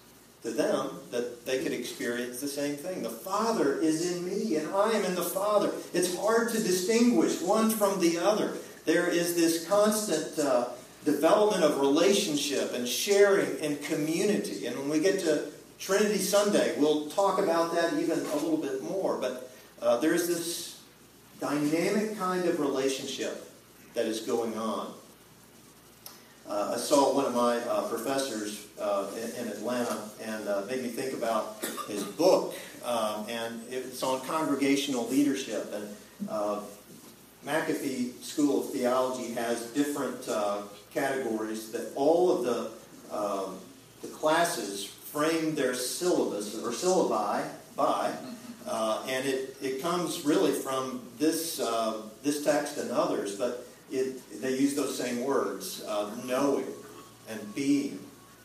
to 0.42 0.50
them 0.50 1.00
that 1.10 1.44
they 1.46 1.62
could 1.62 1.72
experience 1.72 2.40
the 2.40 2.48
same 2.48 2.76
thing. 2.76 3.02
The 3.02 3.10
Father 3.10 3.78
is 3.78 4.12
in 4.12 4.24
me, 4.24 4.56
and 4.56 4.74
I 4.74 4.92
am 4.92 5.04
in 5.04 5.14
the 5.14 5.22
Father. 5.22 5.70
It's 5.92 6.16
hard 6.16 6.50
to 6.52 6.62
distinguish 6.62 7.40
one 7.40 7.70
from 7.70 8.00
the 8.00 8.18
other. 8.18 8.54
There 8.84 9.08
is 9.08 9.34
this 9.34 9.66
constant 9.66 10.38
uh, 10.38 10.68
development 11.04 11.64
of 11.64 11.80
relationship 11.80 12.74
and 12.74 12.86
sharing 12.86 13.60
and 13.60 13.80
community. 13.82 14.66
And 14.66 14.78
when 14.78 14.88
we 14.88 15.00
get 15.00 15.20
to 15.20 15.46
Trinity 15.78 16.18
Sunday, 16.18 16.74
we'll 16.78 17.08
talk 17.08 17.38
about 17.38 17.74
that 17.74 17.94
even 17.94 18.18
a 18.18 18.36
little 18.36 18.56
bit 18.56 18.82
more. 18.82 19.18
But 19.18 19.50
uh, 19.80 19.98
there's 19.98 20.26
this 20.28 20.82
dynamic 21.40 22.18
kind 22.18 22.46
of 22.46 22.60
relationship 22.60 23.50
that 23.94 24.06
is 24.06 24.20
going 24.20 24.56
on. 24.56 24.92
Uh, 26.46 26.72
I 26.74 26.76
saw 26.76 27.14
one 27.14 27.24
of 27.24 27.34
my 27.34 27.56
uh, 27.58 27.88
professors 27.88 28.66
uh, 28.78 29.06
in, 29.16 29.46
in, 29.46 29.52
Atlanta 29.52 30.10
and 30.22 30.46
uh, 30.46 30.62
made 30.68 30.82
me 30.82 30.90
think 30.90 31.14
about 31.14 31.64
his 31.88 32.02
book, 32.02 32.54
um, 32.84 33.24
and 33.30 33.62
it's 33.70 34.02
on 34.02 34.20
congregational 34.26 35.08
leadership. 35.08 35.72
And 35.72 35.88
uh, 36.28 36.60
McAfee 37.46 38.22
School 38.22 38.64
of 38.64 38.70
Theology 38.70 39.32
has 39.34 39.66
different 39.72 40.28
uh, 40.28 40.62
categories 40.92 41.70
that 41.72 41.92
all 41.94 42.30
of 42.30 42.44
the 42.44 42.70
um, 43.14 43.58
the 44.02 44.08
classes 44.08 44.84
frame 44.84 45.54
their 45.54 45.74
syllabus 45.74 46.62
or 46.62 46.70
syllabi 46.70 47.46
by. 47.76 48.12
Uh, 48.66 49.04
and 49.08 49.26
it, 49.26 49.56
it 49.62 49.82
comes 49.82 50.24
really 50.24 50.52
from 50.52 51.02
this, 51.18 51.60
uh, 51.60 52.02
this 52.22 52.42
text 52.44 52.78
and 52.78 52.90
others, 52.90 53.36
but 53.36 53.66
it, 53.90 54.20
they 54.40 54.58
use 54.58 54.74
those 54.74 54.96
same 54.96 55.22
words 55.22 55.84
uh, 55.86 56.10
knowing 56.24 56.66
and 57.28 57.54
being 57.54 57.98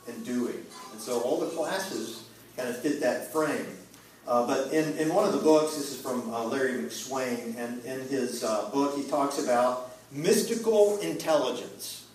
and 0.07 0.25
doing. 0.25 0.65
And 0.91 1.01
so 1.01 1.21
all 1.21 1.39
the 1.39 1.47
classes 1.47 2.23
kind 2.57 2.69
of 2.69 2.77
fit 2.81 2.99
that 3.01 3.31
frame. 3.31 3.65
Uh, 4.29 4.45
but 4.45 4.71
in, 4.71 4.95
in 5.00 5.12
one 5.12 5.25
of 5.25 5.33
the 5.33 5.39
books, 5.39 5.75
this 5.75 5.91
is 5.91 6.00
from 6.00 6.31
uh, 6.31 6.45
Larry 6.45 6.74
McSwain, 6.74 7.57
and 7.57 7.83
in 7.83 8.00
his 8.09 8.43
uh, 8.43 8.69
book, 8.71 8.95
he 8.95 9.03
talks 9.05 9.43
about 9.43 9.91
mystical 10.12 11.00
intelligence. 11.00 12.05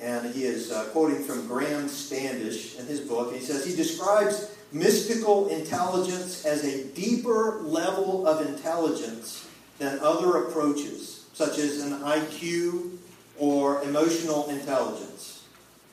And 0.00 0.34
he 0.34 0.44
is 0.44 0.72
quoting 0.92 1.22
from 1.22 1.46
Graham 1.46 1.86
Standish 1.86 2.78
in 2.78 2.86
his 2.86 3.00
book. 3.00 3.34
He 3.34 3.40
says 3.40 3.64
he 3.64 3.76
describes 3.76 4.56
mystical 4.72 5.48
intelligence 5.48 6.46
as 6.46 6.64
a 6.64 6.84
deeper 6.94 7.60
level 7.62 8.26
of 8.26 8.46
intelligence 8.46 9.46
than 9.78 9.98
other 10.00 10.44
approaches, 10.44 11.26
such 11.34 11.58
as 11.58 11.82
an 11.82 11.92
IQ 12.00 12.96
or 13.38 13.82
emotional 13.82 14.48
intelligence. 14.48 15.44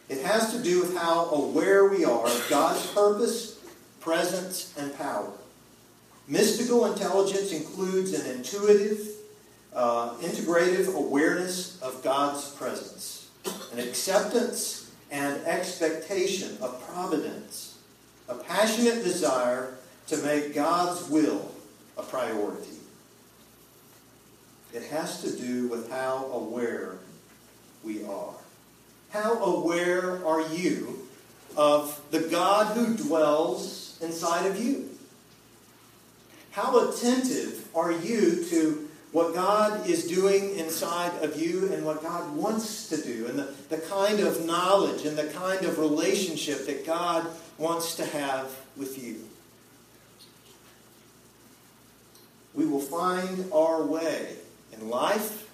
It 0.07 0.23
has 0.23 0.53
to 0.53 0.63
do 0.63 0.79
with 0.79 0.95
how 0.97 1.25
aware 1.25 1.89
we 1.89 2.05
are 2.05 2.25
of 2.25 2.47
God's 2.49 2.85
purpose, 2.93 3.59
presence, 3.99 4.73
and 4.77 4.97
power. 4.97 5.31
Mystical 6.31 6.85
intelligence 6.85 7.51
includes 7.51 8.13
an 8.13 8.25
intuitive, 8.31 9.05
uh, 9.73 10.11
integrative 10.19 10.95
awareness 10.95 11.77
of 11.81 12.01
God's 12.01 12.49
presence, 12.51 13.29
an 13.73 13.79
acceptance 13.79 14.89
and 15.11 15.45
expectation 15.45 16.57
of 16.61 16.81
providence 16.87 17.71
a 18.29 18.35
passionate 18.35 19.03
desire 19.03 19.73
to 20.07 20.15
make 20.19 20.55
God's 20.55 21.09
will 21.09 21.51
a 21.97 22.01
priority. 22.01 22.77
It 24.73 24.83
has 24.83 25.21
to 25.23 25.37
do 25.37 25.67
with 25.67 25.91
how 25.91 26.29
aware 26.31 26.99
we 27.83 28.05
are. 28.05 28.33
How 29.09 29.33
aware 29.43 30.25
are 30.25 30.47
you 30.53 31.09
of 31.57 31.99
the 32.11 32.21
God 32.21 32.77
who 32.77 32.95
dwells 32.95 33.99
inside 34.01 34.45
of 34.45 34.63
you? 34.63 34.91
How 36.51 36.89
attentive 36.89 37.67
are 37.75 37.91
you 37.91 38.43
to 38.45 38.89
what 39.11 39.33
God 39.33 39.87
is 39.87 40.07
doing 40.07 40.57
inside 40.57 41.11
of 41.23 41.39
you 41.41 41.71
and 41.73 41.85
what 41.85 42.01
God 42.01 42.33
wants 42.35 42.87
to 42.89 43.01
do, 43.01 43.27
and 43.27 43.37
the, 43.37 43.53
the 43.69 43.77
kind 43.77 44.21
of 44.21 44.45
knowledge 44.45 45.05
and 45.05 45.17
the 45.17 45.27
kind 45.27 45.65
of 45.65 45.79
relationship 45.79 46.65
that 46.65 46.85
God 46.85 47.27
wants 47.57 47.95
to 47.95 48.05
have 48.05 48.55
with 48.77 49.01
you. 49.01 49.27
We 52.53 52.65
will 52.65 52.81
find 52.81 53.51
our 53.53 53.83
way 53.83 54.35
in 54.73 54.89
life, 54.89 55.49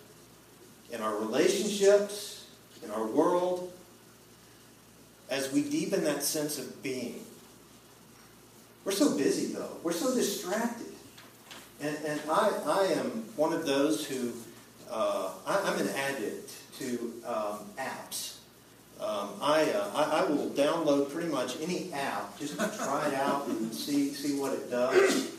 in 0.92 1.02
our 1.02 1.16
relationships, 1.16 2.46
in 2.84 2.92
our 2.92 3.06
world, 3.06 3.72
as 5.30 5.52
we 5.52 5.64
deepen 5.64 6.04
that 6.06 6.24
sense 6.24 6.58
of 6.58 6.82
being. 6.82 7.24
We're 8.86 8.94
so 8.94 9.18
busy, 9.18 9.48
though. 9.48 9.78
We're 9.84 9.92
so 9.92 10.16
distracted. 10.16 10.87
And, 11.82 11.98
and 12.06 12.22
I, 12.30 12.52
I 12.66 12.84
am 12.94 13.26
one 13.36 13.54
of 13.54 13.66
those 13.66 14.06
who, 14.06 14.34
uh, 14.90 15.32
I, 15.46 15.72
am 15.72 15.80
an 15.80 15.90
addict 15.90 16.52
to 16.80 17.14
um, 17.26 17.60
apps. 17.78 18.38
Um, 19.00 19.30
I, 19.42 19.70
uh, 19.72 19.92
I, 19.94 20.04
I 20.22 20.26
will 20.26 20.50
download 20.50 21.12
pretty 21.12 21.30
much 21.30 21.56
any 21.62 21.94
app 21.94 22.38
just 22.40 22.54
to 22.54 22.78
try 22.78 23.08
it 23.08 23.14
out 23.14 23.48
and 23.48 23.74
see 23.74 24.12
see 24.12 24.40
what 24.40 24.54
it 24.54 24.72
does. 24.72 25.32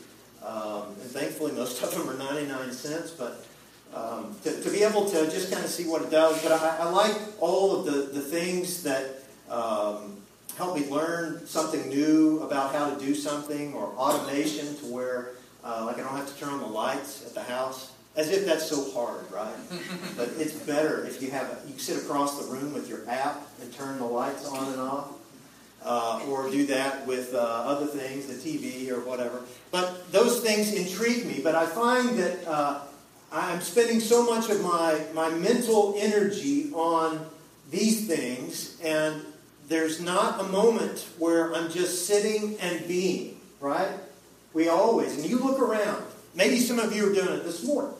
Um, 0.45 0.83
and 1.01 1.11
thankfully, 1.11 1.51
most 1.51 1.83
of 1.83 1.91
them 1.91 2.09
are 2.09 2.17
99 2.17 2.71
cents, 2.71 3.11
but 3.11 3.45
um, 3.93 4.35
to, 4.43 4.61
to, 4.61 4.69
be 4.69 4.83
able 4.83 5.09
to 5.09 5.29
just 5.29 5.51
kind 5.51 5.63
of 5.63 5.69
see 5.69 5.85
what 5.87 6.01
it 6.01 6.09
does. 6.09 6.41
But 6.41 6.53
I, 6.53 6.77
I 6.77 6.89
like 6.89 7.15
all 7.39 7.75
of 7.75 7.85
the, 7.85 8.13
the 8.13 8.21
things 8.21 8.83
that 8.83 9.23
um, 9.49 10.17
help 10.57 10.77
me 10.77 10.89
learn 10.89 11.45
something 11.45 11.89
new 11.89 12.39
about 12.41 12.73
how 12.73 12.89
to 12.89 12.99
do 13.03 13.15
something 13.15 13.73
or 13.73 13.87
automation 13.97 14.75
to 14.77 14.85
where, 14.85 15.31
uh, 15.63 15.83
like, 15.85 15.97
I 15.97 16.01
don't 16.01 16.15
have 16.15 16.31
to 16.31 16.39
turn 16.39 16.49
on 16.49 16.59
the 16.59 16.67
lights 16.67 17.25
at 17.25 17.33
the 17.33 17.43
house. 17.43 17.93
As 18.15 18.31
if 18.31 18.45
that's 18.45 18.67
so 18.67 18.91
hard, 18.91 19.31
right? 19.31 19.53
but 20.17 20.29
it's 20.37 20.53
better 20.53 21.05
if 21.05 21.21
you 21.21 21.31
have 21.31 21.47
a, 21.47 21.69
you 21.69 21.77
sit 21.77 21.97
across 22.03 22.43
the 22.43 22.51
room 22.51 22.73
with 22.73 22.89
your 22.89 23.07
app 23.07 23.47
and 23.61 23.71
turn 23.73 23.97
the 23.99 24.05
lights 24.05 24.47
on 24.47 24.73
and 24.73 24.81
off. 24.81 25.11
Uh, 25.81 26.21
or 26.27 26.49
do 26.49 26.65
that 26.65 27.07
with 27.07 27.33
uh, 27.33 27.37
other 27.37 27.85
things, 27.85 28.27
the 28.27 28.33
TV 28.33 28.91
or 28.91 28.99
whatever. 28.99 29.43
But 29.71 30.11
those 30.11 30.41
things 30.41 30.73
intrigue 30.73 31.25
me. 31.25 31.39
But 31.41 31.55
I 31.55 31.65
find 31.65 32.19
that 32.19 32.45
uh, 32.45 32.81
I'm 33.31 33.61
spending 33.61 34.01
so 34.01 34.25
much 34.25 34.49
of 34.49 34.61
my, 34.61 35.01
my 35.13 35.29
mental 35.29 35.95
energy 35.97 36.71
on 36.73 37.25
these 37.71 38.07
things, 38.07 38.77
and 38.83 39.21
there's 39.67 40.01
not 40.01 40.41
a 40.41 40.43
moment 40.43 41.07
where 41.17 41.53
I'm 41.53 41.71
just 41.71 42.07
sitting 42.07 42.57
and 42.59 42.85
being, 42.87 43.39
right? 43.61 43.91
We 44.53 44.67
always, 44.67 45.15
and 45.15 45.25
you 45.25 45.39
look 45.39 45.59
around, 45.59 46.03
maybe 46.35 46.59
some 46.59 46.79
of 46.79 46.95
you 46.95 47.11
are 47.11 47.13
doing 47.13 47.37
it 47.37 47.43
this 47.43 47.65
morning. 47.65 47.93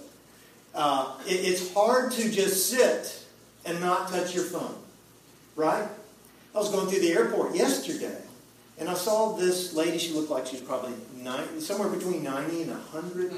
Uh, 0.74 1.18
it, 1.26 1.34
it's 1.34 1.74
hard 1.74 2.12
to 2.14 2.30
just 2.30 2.70
sit 2.70 3.24
and 3.66 3.80
not 3.80 4.10
touch 4.10 4.34
your 4.34 4.46
phone, 4.46 4.76
right? 5.56 5.88
I 6.56 6.58
was 6.58 6.72
going 6.72 6.88
through 6.88 7.02
the 7.02 7.12
airport 7.14 7.56
yesterday, 7.56 8.22
and 8.80 8.90
I 8.90 8.94
saw 8.96 9.36
this 9.36 9.74
lady. 9.74 9.98
She 9.98 10.14
looked 10.14 10.32
like 10.32 10.48
she 10.48 10.56
was 10.56 10.66
probably 10.66 10.94
90, 11.18 11.60
somewhere 11.62 11.90
between 11.90 12.24
90 12.24 12.64
and 12.64 12.72
100 12.72 13.34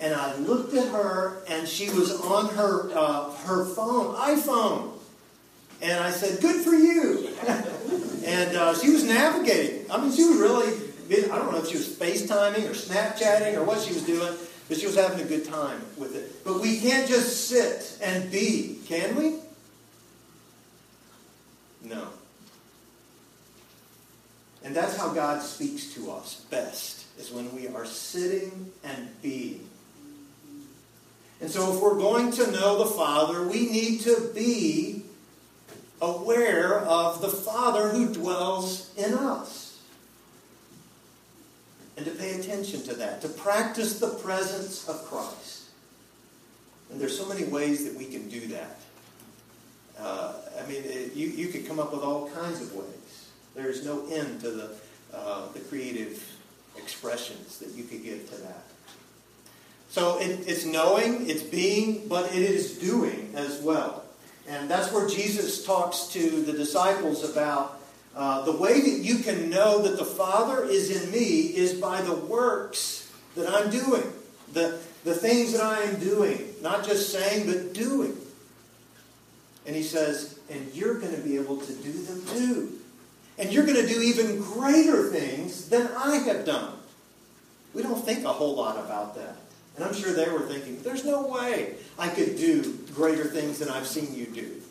and 0.00 0.14
I 0.14 0.36
looked 0.36 0.74
at 0.74 0.88
her, 0.88 1.42
and 1.48 1.66
she 1.66 1.88
was 1.90 2.20
on 2.20 2.48
her 2.54 2.90
uh, 2.94 3.30
her 3.30 3.64
phone, 3.64 4.14
iPhone, 4.14 4.92
and 5.80 5.98
I 5.98 6.10
said, 6.10 6.40
"Good 6.40 6.62
for 6.62 6.74
you." 6.74 7.28
and 8.26 8.56
uh, 8.56 8.74
she 8.78 8.90
was 8.90 9.04
navigating. 9.04 9.90
I 9.90 10.00
mean, 10.00 10.12
she 10.12 10.24
was 10.24 10.36
really. 10.36 10.85
I 11.10 11.38
don't 11.38 11.52
know 11.52 11.58
if 11.58 11.68
she 11.68 11.76
was 11.76 11.88
FaceTiming 11.88 12.68
or 12.68 12.74
Snapchatting 12.74 13.56
or 13.56 13.64
what 13.64 13.80
she 13.80 13.92
was 13.92 14.02
doing, 14.02 14.34
but 14.68 14.78
she 14.78 14.86
was 14.86 14.96
having 14.96 15.20
a 15.20 15.24
good 15.24 15.44
time 15.44 15.80
with 15.96 16.16
it. 16.16 16.44
But 16.44 16.60
we 16.60 16.80
can't 16.80 17.08
just 17.08 17.48
sit 17.48 17.98
and 18.02 18.30
be, 18.30 18.80
can 18.86 19.14
we? 19.14 19.36
No. 21.82 22.08
And 24.64 24.74
that's 24.74 24.96
how 24.96 25.10
God 25.12 25.42
speaks 25.42 25.94
to 25.94 26.10
us 26.10 26.44
best, 26.50 27.04
is 27.18 27.30
when 27.30 27.54
we 27.54 27.68
are 27.68 27.86
sitting 27.86 28.72
and 28.82 29.22
being. 29.22 29.68
And 31.40 31.50
so, 31.50 31.72
if 31.74 31.80
we're 31.80 31.98
going 31.98 32.32
to 32.32 32.50
know 32.50 32.78
the 32.78 32.90
Father, 32.90 33.46
we 33.46 33.68
need 33.70 34.00
to 34.00 34.32
be 34.34 35.04
aware 36.00 36.80
of 36.80 37.20
the 37.20 37.28
Father 37.28 37.90
who 37.90 38.12
dwells 38.12 38.92
in 38.96 39.14
us. 39.14 39.65
And 41.96 42.04
to 42.04 42.12
pay 42.12 42.38
attention 42.38 42.82
to 42.82 42.94
that, 42.94 43.22
to 43.22 43.28
practice 43.28 43.98
the 43.98 44.08
presence 44.08 44.86
of 44.88 45.04
Christ. 45.06 45.64
And 46.90 47.00
there's 47.00 47.18
so 47.18 47.26
many 47.26 47.44
ways 47.44 47.84
that 47.84 47.96
we 47.98 48.04
can 48.04 48.28
do 48.28 48.46
that. 48.48 48.78
Uh, 49.98 50.34
I 50.62 50.66
mean, 50.66 50.82
it, 50.84 51.14
you, 51.14 51.28
you 51.28 51.48
could 51.48 51.66
come 51.66 51.80
up 51.80 51.92
with 51.92 52.02
all 52.02 52.28
kinds 52.30 52.60
of 52.60 52.74
ways. 52.74 53.28
There's 53.54 53.84
no 53.84 54.06
end 54.08 54.40
to 54.42 54.50
the, 54.50 54.70
uh, 55.14 55.50
the 55.52 55.60
creative 55.60 56.22
expressions 56.76 57.58
that 57.58 57.70
you 57.70 57.84
could 57.84 58.04
give 58.04 58.28
to 58.30 58.36
that. 58.42 58.64
So 59.88 60.18
it, 60.20 60.46
it's 60.46 60.66
knowing, 60.66 61.30
it's 61.30 61.42
being, 61.42 62.06
but 62.08 62.26
it 62.26 62.42
is 62.42 62.76
doing 62.78 63.32
as 63.34 63.60
well. 63.62 64.04
And 64.46 64.70
that's 64.70 64.92
where 64.92 65.08
Jesus 65.08 65.64
talks 65.64 66.08
to 66.08 66.42
the 66.42 66.52
disciples 66.52 67.28
about 67.28 67.75
uh, 68.16 68.42
the 68.46 68.52
way 68.52 68.80
that 68.80 69.04
you 69.04 69.18
can 69.18 69.50
know 69.50 69.82
that 69.82 69.98
the 69.98 70.04
Father 70.04 70.64
is 70.64 70.90
in 70.90 71.10
me 71.12 71.54
is 71.54 71.74
by 71.74 72.00
the 72.00 72.14
works 72.14 73.12
that 73.34 73.46
I'm 73.46 73.70
doing. 73.70 74.10
The, 74.54 74.78
the 75.04 75.14
things 75.14 75.52
that 75.52 75.60
I 75.60 75.82
am 75.82 76.00
doing. 76.00 76.54
Not 76.62 76.82
just 76.82 77.12
saying, 77.12 77.46
but 77.46 77.74
doing. 77.74 78.16
And 79.66 79.76
he 79.76 79.82
says, 79.82 80.38
and 80.48 80.72
you're 80.72 80.98
going 80.98 81.14
to 81.14 81.20
be 81.20 81.36
able 81.36 81.58
to 81.58 81.72
do 81.74 81.92
them 81.92 82.24
too. 82.26 82.78
And 83.36 83.52
you're 83.52 83.66
going 83.66 83.86
to 83.86 83.86
do 83.86 84.00
even 84.00 84.40
greater 84.40 85.10
things 85.10 85.68
than 85.68 85.86
I 85.94 86.16
have 86.16 86.46
done. 86.46 86.72
We 87.74 87.82
don't 87.82 88.02
think 88.02 88.24
a 88.24 88.32
whole 88.32 88.56
lot 88.56 88.82
about 88.82 89.14
that. 89.16 89.36
And 89.76 89.84
I'm 89.84 89.92
sure 89.92 90.14
they 90.14 90.30
were 90.30 90.40
thinking, 90.40 90.80
there's 90.80 91.04
no 91.04 91.26
way 91.26 91.74
I 91.98 92.08
could 92.08 92.38
do 92.38 92.78
greater 92.94 93.24
things 93.24 93.58
than 93.58 93.68
I've 93.68 93.86
seen 93.86 94.14
you 94.14 94.24
do. 94.24 94.62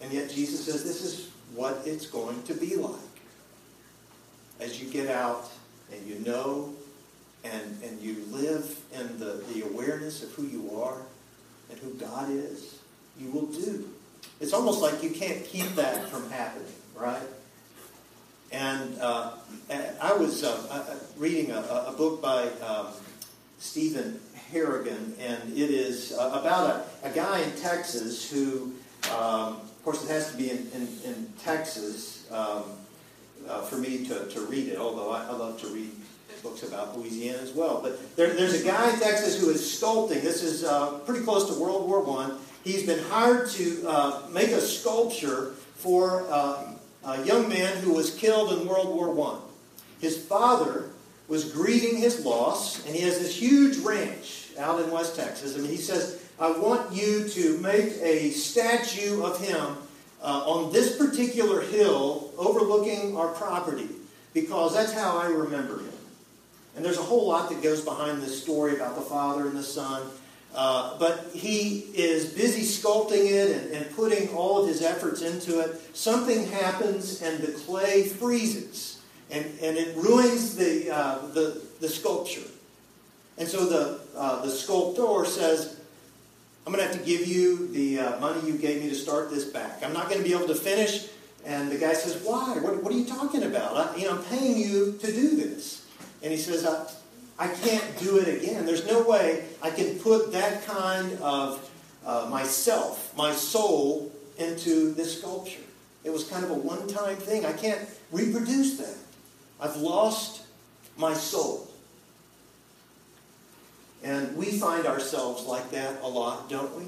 And 0.00 0.12
yet 0.12 0.30
Jesus 0.30 0.64
says 0.64 0.82
this 0.82 1.04
is 1.04 1.29
what 1.54 1.82
it's 1.84 2.06
going 2.06 2.42
to 2.44 2.54
be 2.54 2.76
like. 2.76 2.94
As 4.60 4.82
you 4.82 4.90
get 4.90 5.08
out 5.08 5.50
and 5.92 6.06
you 6.06 6.18
know 6.20 6.74
and, 7.44 7.82
and 7.82 8.00
you 8.00 8.24
live 8.30 8.78
in 8.92 9.18
the, 9.18 9.42
the 9.52 9.64
awareness 9.64 10.22
of 10.22 10.32
who 10.32 10.44
you 10.44 10.78
are 10.78 10.98
and 11.70 11.78
who 11.78 11.94
God 11.94 12.30
is, 12.30 12.78
you 13.18 13.30
will 13.30 13.46
do. 13.46 13.88
It's 14.40 14.52
almost 14.52 14.82
like 14.82 15.02
you 15.02 15.10
can't 15.10 15.44
keep 15.44 15.74
that 15.76 16.08
from 16.08 16.28
happening, 16.30 16.72
right? 16.94 17.22
And 18.52 18.98
uh, 19.00 19.32
I 20.00 20.12
was 20.14 20.42
uh, 20.42 20.98
reading 21.16 21.52
a, 21.52 21.60
a, 21.60 21.94
book 21.96 22.20
by 22.20 22.48
um, 22.66 22.88
Stephen 23.58 24.20
Harrigan, 24.50 25.14
and 25.20 25.52
it 25.52 25.70
is 25.70 26.12
uh, 26.12 26.40
about 26.40 26.84
a, 27.04 27.08
a, 27.08 27.10
guy 27.12 27.40
in 27.40 27.52
Texas 27.56 28.28
who, 28.28 28.72
um, 29.16 29.58
of 29.80 29.84
course, 29.84 30.04
it 30.04 30.10
has 30.10 30.30
to 30.30 30.36
be 30.36 30.50
in, 30.50 30.58
in, 30.74 30.88
in 31.06 31.32
Texas 31.42 32.30
um, 32.30 32.64
uh, 33.48 33.62
for 33.62 33.76
me 33.76 34.04
to, 34.04 34.26
to 34.26 34.40
read 34.42 34.68
it, 34.68 34.76
although 34.76 35.10
I, 35.10 35.24
I, 35.24 35.30
love 35.30 35.58
to 35.62 35.68
read 35.68 35.90
books 36.42 36.64
about 36.64 36.98
Louisiana 36.98 37.38
as 37.38 37.54
well. 37.54 37.80
But 37.82 38.14
there, 38.14 38.28
there's 38.34 38.60
a 38.60 38.62
guy 38.62 38.92
in 38.92 39.00
Texas 39.00 39.40
who 39.40 39.48
is 39.48 39.62
sculpting. 39.62 40.20
This 40.20 40.42
is 40.42 40.64
uh, 40.64 40.98
pretty 41.06 41.24
close 41.24 41.50
to 41.50 41.58
World 41.58 41.88
War 41.88 42.06
I. 42.20 42.36
He's 42.62 42.84
been 42.84 43.02
hired 43.04 43.48
to 43.52 43.88
uh, 43.88 44.22
make 44.30 44.48
a 44.48 44.60
sculpture 44.60 45.52
for 45.76 46.26
uh, 46.28 46.74
a 47.06 47.24
young 47.24 47.48
man 47.48 47.74
who 47.78 47.94
was 47.94 48.14
killed 48.14 48.52
in 48.60 48.68
World 48.68 48.94
War 48.94 49.32
I. 49.32 49.38
His 50.02 50.22
father 50.22 50.90
was 51.26 51.50
grieving 51.50 51.96
his 51.96 52.22
loss, 52.22 52.84
and 52.84 52.94
he 52.94 53.00
has 53.00 53.18
this 53.18 53.34
huge 53.34 53.78
ranch 53.78 54.39
out 54.60 54.80
in 54.80 54.90
West 54.90 55.16
Texas. 55.16 55.56
And 55.56 55.66
he 55.66 55.76
says, 55.76 56.24
I 56.38 56.50
want 56.50 56.92
you 56.92 57.28
to 57.28 57.58
make 57.58 57.92
a 58.02 58.30
statue 58.30 59.22
of 59.22 59.40
him 59.40 59.76
uh, 60.22 60.44
on 60.46 60.72
this 60.72 60.96
particular 60.96 61.60
hill 61.60 62.32
overlooking 62.38 63.16
our 63.16 63.28
property, 63.28 63.88
because 64.34 64.74
that's 64.74 64.92
how 64.92 65.18
I 65.18 65.26
remember 65.26 65.78
him. 65.78 65.92
And 66.76 66.84
there's 66.84 66.98
a 66.98 67.02
whole 67.02 67.28
lot 67.28 67.50
that 67.50 67.62
goes 67.62 67.84
behind 67.84 68.22
this 68.22 68.42
story 68.42 68.76
about 68.76 68.94
the 68.94 69.02
father 69.02 69.46
and 69.46 69.56
the 69.56 69.62
son. 69.62 70.02
Uh, 70.54 70.98
but 70.98 71.30
he 71.32 71.80
is 71.94 72.32
busy 72.32 72.62
sculpting 72.62 73.30
it 73.30 73.56
and, 73.56 73.72
and 73.72 73.96
putting 73.96 74.28
all 74.34 74.62
of 74.62 74.68
his 74.68 74.82
efforts 74.82 75.22
into 75.22 75.60
it. 75.60 75.80
Something 75.96 76.46
happens 76.48 77.22
and 77.22 77.40
the 77.40 77.52
clay 77.52 78.04
freezes 78.08 79.00
and, 79.30 79.44
and 79.62 79.76
it 79.76 79.96
ruins 79.96 80.56
the, 80.56 80.90
uh, 80.90 81.26
the, 81.28 81.62
the 81.80 81.88
sculpture. 81.88 82.49
And 83.40 83.48
so 83.48 83.64
the, 83.64 83.98
uh, 84.14 84.42
the 84.42 84.50
sculptor 84.50 85.24
says, 85.24 85.80
I'm 86.66 86.74
going 86.74 86.84
to 86.86 86.92
have 86.92 87.00
to 87.00 87.10
give 87.10 87.26
you 87.26 87.68
the 87.68 87.98
uh, 87.98 88.20
money 88.20 88.46
you 88.46 88.58
gave 88.58 88.82
me 88.82 88.90
to 88.90 88.94
start 88.94 89.30
this 89.30 89.46
back. 89.46 89.82
I'm 89.82 89.94
not 89.94 90.10
going 90.10 90.22
to 90.22 90.28
be 90.28 90.34
able 90.34 90.46
to 90.48 90.54
finish. 90.54 91.08
And 91.46 91.72
the 91.72 91.78
guy 91.78 91.94
says, 91.94 92.22
Why? 92.22 92.58
What, 92.58 92.82
what 92.82 92.92
are 92.92 92.96
you 92.96 93.06
talking 93.06 93.44
about? 93.44 93.78
I, 93.78 93.96
you 93.96 94.04
know, 94.04 94.18
I'm 94.18 94.24
paying 94.24 94.58
you 94.58 94.92
to 95.00 95.06
do 95.06 95.36
this. 95.36 95.86
And 96.22 96.30
he 96.30 96.36
says, 96.36 96.66
I, 96.66 97.46
I 97.46 97.48
can't 97.48 97.98
do 97.98 98.18
it 98.18 98.28
again. 98.28 98.66
There's 98.66 98.86
no 98.86 99.02
way 99.08 99.46
I 99.62 99.70
can 99.70 99.98
put 100.00 100.32
that 100.32 100.66
kind 100.66 101.18
of 101.22 101.66
uh, 102.04 102.28
myself, 102.30 103.16
my 103.16 103.32
soul, 103.32 104.12
into 104.36 104.92
this 104.92 105.18
sculpture. 105.18 105.62
It 106.04 106.10
was 106.10 106.24
kind 106.24 106.44
of 106.44 106.50
a 106.50 106.54
one 106.54 106.86
time 106.88 107.16
thing. 107.16 107.46
I 107.46 107.54
can't 107.54 107.88
reproduce 108.12 108.76
that. 108.76 108.96
I've 109.58 109.76
lost 109.76 110.42
my 110.98 111.14
soul. 111.14 111.69
And 114.02 114.36
we 114.36 114.46
find 114.46 114.86
ourselves 114.86 115.44
like 115.44 115.70
that 115.72 116.02
a 116.02 116.08
lot, 116.08 116.48
don't 116.48 116.74
we? 116.76 116.84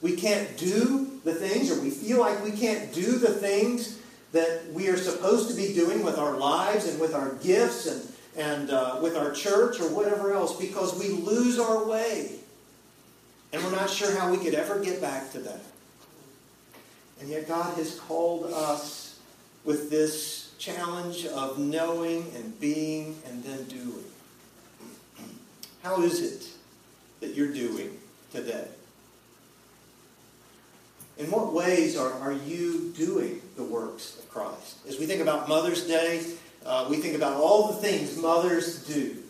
We 0.00 0.16
can't 0.16 0.56
do 0.56 1.20
the 1.24 1.34
things, 1.34 1.70
or 1.70 1.80
we 1.80 1.90
feel 1.90 2.18
like 2.18 2.42
we 2.42 2.52
can't 2.52 2.92
do 2.92 3.18
the 3.18 3.28
things 3.28 3.98
that 4.32 4.72
we 4.72 4.88
are 4.88 4.96
supposed 4.96 5.50
to 5.50 5.54
be 5.54 5.74
doing 5.74 6.02
with 6.02 6.18
our 6.18 6.36
lives 6.36 6.88
and 6.88 6.98
with 6.98 7.14
our 7.14 7.34
gifts 7.36 7.86
and, 7.86 8.12
and 8.36 8.70
uh, 8.70 8.98
with 9.02 9.16
our 9.16 9.30
church 9.30 9.78
or 9.78 9.88
whatever 9.94 10.32
else 10.32 10.58
because 10.58 10.98
we 10.98 11.10
lose 11.10 11.58
our 11.58 11.84
way. 11.84 12.32
And 13.52 13.62
we're 13.62 13.72
not 13.72 13.90
sure 13.90 14.16
how 14.18 14.30
we 14.30 14.38
could 14.38 14.54
ever 14.54 14.80
get 14.80 15.00
back 15.00 15.30
to 15.32 15.38
that. 15.40 15.60
And 17.20 17.28
yet 17.28 17.46
God 17.46 17.76
has 17.76 18.00
called 18.00 18.52
us 18.52 19.20
with 19.64 19.90
this 19.90 20.54
challenge 20.58 21.26
of 21.26 21.58
knowing 21.58 22.32
and 22.34 22.58
being 22.58 23.16
and 23.28 23.44
then 23.44 23.64
doing. 23.64 24.04
How 25.82 26.00
is 26.02 26.20
it 26.22 26.48
that 27.20 27.34
you're 27.34 27.52
doing 27.52 27.98
today? 28.32 28.68
In 31.18 31.30
what 31.30 31.52
ways 31.52 31.96
are, 31.96 32.12
are 32.12 32.32
you 32.32 32.92
doing 32.96 33.42
the 33.56 33.64
works 33.64 34.18
of 34.18 34.28
Christ? 34.30 34.78
As 34.88 34.98
we 34.98 35.06
think 35.06 35.20
about 35.20 35.48
Mother's 35.48 35.86
Day, 35.86 36.24
uh, 36.64 36.86
we 36.88 36.96
think 36.98 37.16
about 37.16 37.36
all 37.36 37.68
the 37.68 37.74
things 37.74 38.16
mothers 38.16 38.86
do 38.86 39.22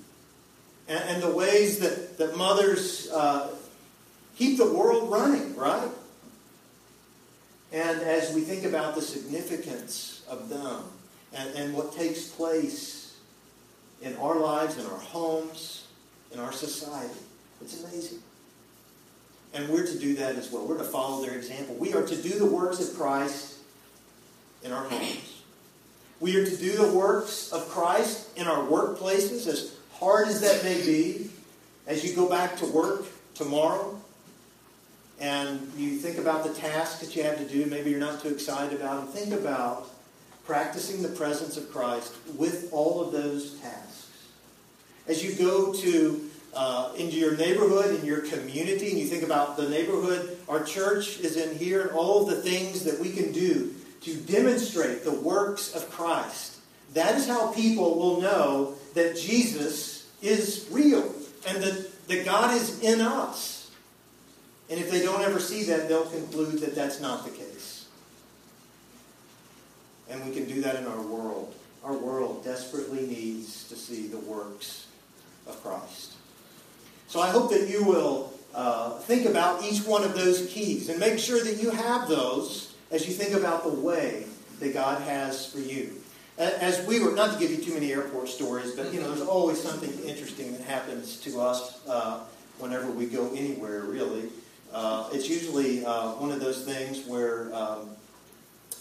and, 0.89 1.03
and 1.09 1.23
the 1.23 1.31
ways 1.31 1.79
that, 1.79 2.19
that 2.19 2.37
mothers 2.37 3.11
uh, 3.11 3.55
keep 4.37 4.59
the 4.59 4.71
world 4.71 5.11
running, 5.11 5.57
right? 5.57 5.89
And 7.73 8.01
as 8.03 8.35
we 8.35 8.43
think 8.43 8.65
about 8.65 8.95
the 8.95 9.03
significance 9.03 10.23
of 10.29 10.51
them 10.51 10.85
and, 11.33 11.55
and 11.55 11.75
what 11.75 11.95
takes 11.95 12.29
place 12.29 13.17
in 14.03 14.15
our 14.17 14.37
lives, 14.37 14.77
in 14.77 14.85
our 14.85 14.99
homes, 14.99 15.82
in 16.33 16.41
our 16.41 16.53
society, 16.53 17.19
it's 17.61 17.83
amazing. 17.83 18.19
And 19.55 19.69
we're 19.69 19.87
to 19.87 19.99
do 19.99 20.15
that 20.15 20.37
as 20.37 20.51
well. 20.51 20.67
We're 20.67 20.79
to 20.79 20.85
follow 20.85 21.25
their 21.25 21.37
example. 21.37 21.75
We 21.75 21.93
are 21.95 22.07
to 22.07 22.23
do 22.23 22.39
the 22.39 22.47
works 22.47 22.81
of 22.81 22.97
Christ 22.97 23.59
in 24.63 24.73
our 24.73 24.85
homes. 24.85 25.43
We 26.21 26.37
are 26.37 26.45
to 26.45 26.57
do 26.57 26.73
the 26.73 26.93
works 26.93 27.53
of 27.53 27.69
Christ 27.69 28.37
in 28.37 28.47
our 28.47 28.65
workplaces, 28.65 29.47
as 29.47 29.77
hard 29.95 30.29
as 30.29 30.41
that 30.41 30.65
may 30.65 30.81
be, 30.87 31.31
as 31.87 32.05
you 32.05 32.15
go 32.15 32.29
back 32.29 32.57
to 32.59 32.67
work 32.67 33.05
tomorrow 33.35 33.99
and 35.21 35.71
you 35.77 35.97
think 35.99 36.19
about 36.19 36.45
the 36.45 36.53
tasks 36.53 37.01
that 37.01 37.15
you 37.15 37.23
have 37.23 37.39
to 37.39 37.45
do, 37.45 37.67
maybe 37.67 37.91
you're 37.91 38.01
not 38.01 38.21
too 38.21 38.29
excited 38.29 38.79
about 38.79 39.05
them. 39.05 39.09
Think 39.09 39.33
about 39.33 39.89
practicing 40.45 41.03
the 41.03 41.09
presence 41.11 41.57
of 41.57 41.71
Christ 41.71 42.13
with 42.37 42.69
all 42.73 43.01
of 43.01 43.13
those 43.13 43.55
tasks. 43.61 44.02
As 45.07 45.25
you 45.25 45.35
go 45.35 45.73
to 45.73 46.31
uh, 46.55 46.93
into 46.97 47.17
your 47.17 47.37
neighborhood, 47.37 47.99
in 47.99 48.05
your 48.05 48.21
community, 48.21 48.91
and 48.91 48.99
you 48.99 49.07
think 49.07 49.23
about 49.23 49.57
the 49.57 49.69
neighborhood, 49.69 50.39
our 50.49 50.63
church 50.63 51.19
is 51.21 51.37
in 51.37 51.57
here, 51.57 51.83
and 51.83 51.91
all 51.93 52.23
of 52.23 52.35
the 52.35 52.43
things 52.43 52.85
that 52.85 52.99
we 53.01 53.11
can 53.11 53.33
do 53.33 53.75
to 54.03 54.17
demonstrate 54.17 55.05
the 55.05 55.13
works 55.13 55.75
of 55.75 55.91
Christ. 55.91 56.59
That 56.95 57.15
is 57.15 57.27
how 57.27 57.53
people 57.53 57.99
will 57.99 58.21
know 58.21 58.75
that 58.95 59.17
Jesus 59.17 60.11
is 60.21 60.69
real 60.71 61.15
and 61.49 61.63
that, 61.63 62.09
that 62.09 62.25
God 62.25 62.55
is 62.55 62.81
in 62.83 63.01
us. 63.01 63.71
And 64.69 64.79
if 64.79 64.91
they 64.91 65.03
don't 65.03 65.23
ever 65.23 65.39
see 65.39 65.65
that, 65.65 65.89
they'll 65.89 66.05
conclude 66.05 66.61
that 66.61 66.75
that's 66.75 67.01
not 67.01 67.25
the 67.25 67.31
case. 67.31 67.87
And 70.11 70.25
we 70.27 70.35
can 70.35 70.47
do 70.47 70.61
that 70.63 70.77
in 70.77 70.87
our 70.87 71.01
world. 71.01 71.55
Our 71.85 71.95
world 71.95 72.45
desperately 72.45 73.07
needs 73.07 73.69
to 73.69 73.77
see 73.77 74.07
the 74.07 74.19
works 74.19 74.87
of 75.47 75.63
Christ. 75.63 76.15
So 77.09 77.21
I 77.21 77.31
hope 77.31 77.51
that 77.51 77.69
you 77.69 77.85
will 77.85 78.33
uh, 78.55 78.99
think 79.01 79.27
about 79.27 79.63
each 79.65 79.85
one 79.85 80.05
of 80.05 80.15
those 80.15 80.47
keys 80.49 80.89
and 80.89 80.99
make 80.99 81.19
sure 81.19 81.43
that 81.43 81.63
you 81.63 81.71
have 81.71 82.09
those 82.09 82.75
as 82.91 83.07
you 83.07 83.15
think 83.15 83.35
about 83.35 83.65
the 83.65 83.71
way 83.71 84.25
that 84.61 84.75
God 84.75 85.03
has 85.03 85.51
for 85.51 85.59
you. 85.59 85.93
As 86.39 86.85
we 86.87 86.99
were, 87.01 87.13
not 87.13 87.35
to 87.35 87.39
give 87.39 87.51
you 87.51 87.59
too 87.59 87.75
many 87.75 87.93
airport 87.93 88.29
stories, 88.29 88.73
but 88.73 88.93
you 88.93 89.01
know, 89.01 89.09
there's 89.09 89.27
always 89.27 89.61
something 89.61 89.93
interesting 90.05 90.53
that 90.53 90.63
happens 90.63 91.19
to 91.21 91.41
us 91.41 91.87
uh, 91.87 92.25
whenever 92.59 92.91
we 92.91 93.07
go 93.07 93.31
anywhere, 93.35 93.83
really. 93.83 94.29
Uh, 94.73 95.09
it's 95.13 95.29
usually 95.29 95.85
uh, 95.85 96.13
one 96.13 96.33
of 96.33 96.41
those 96.41 96.65
things 96.65 97.07
where 97.07 97.55
um, 97.55 97.91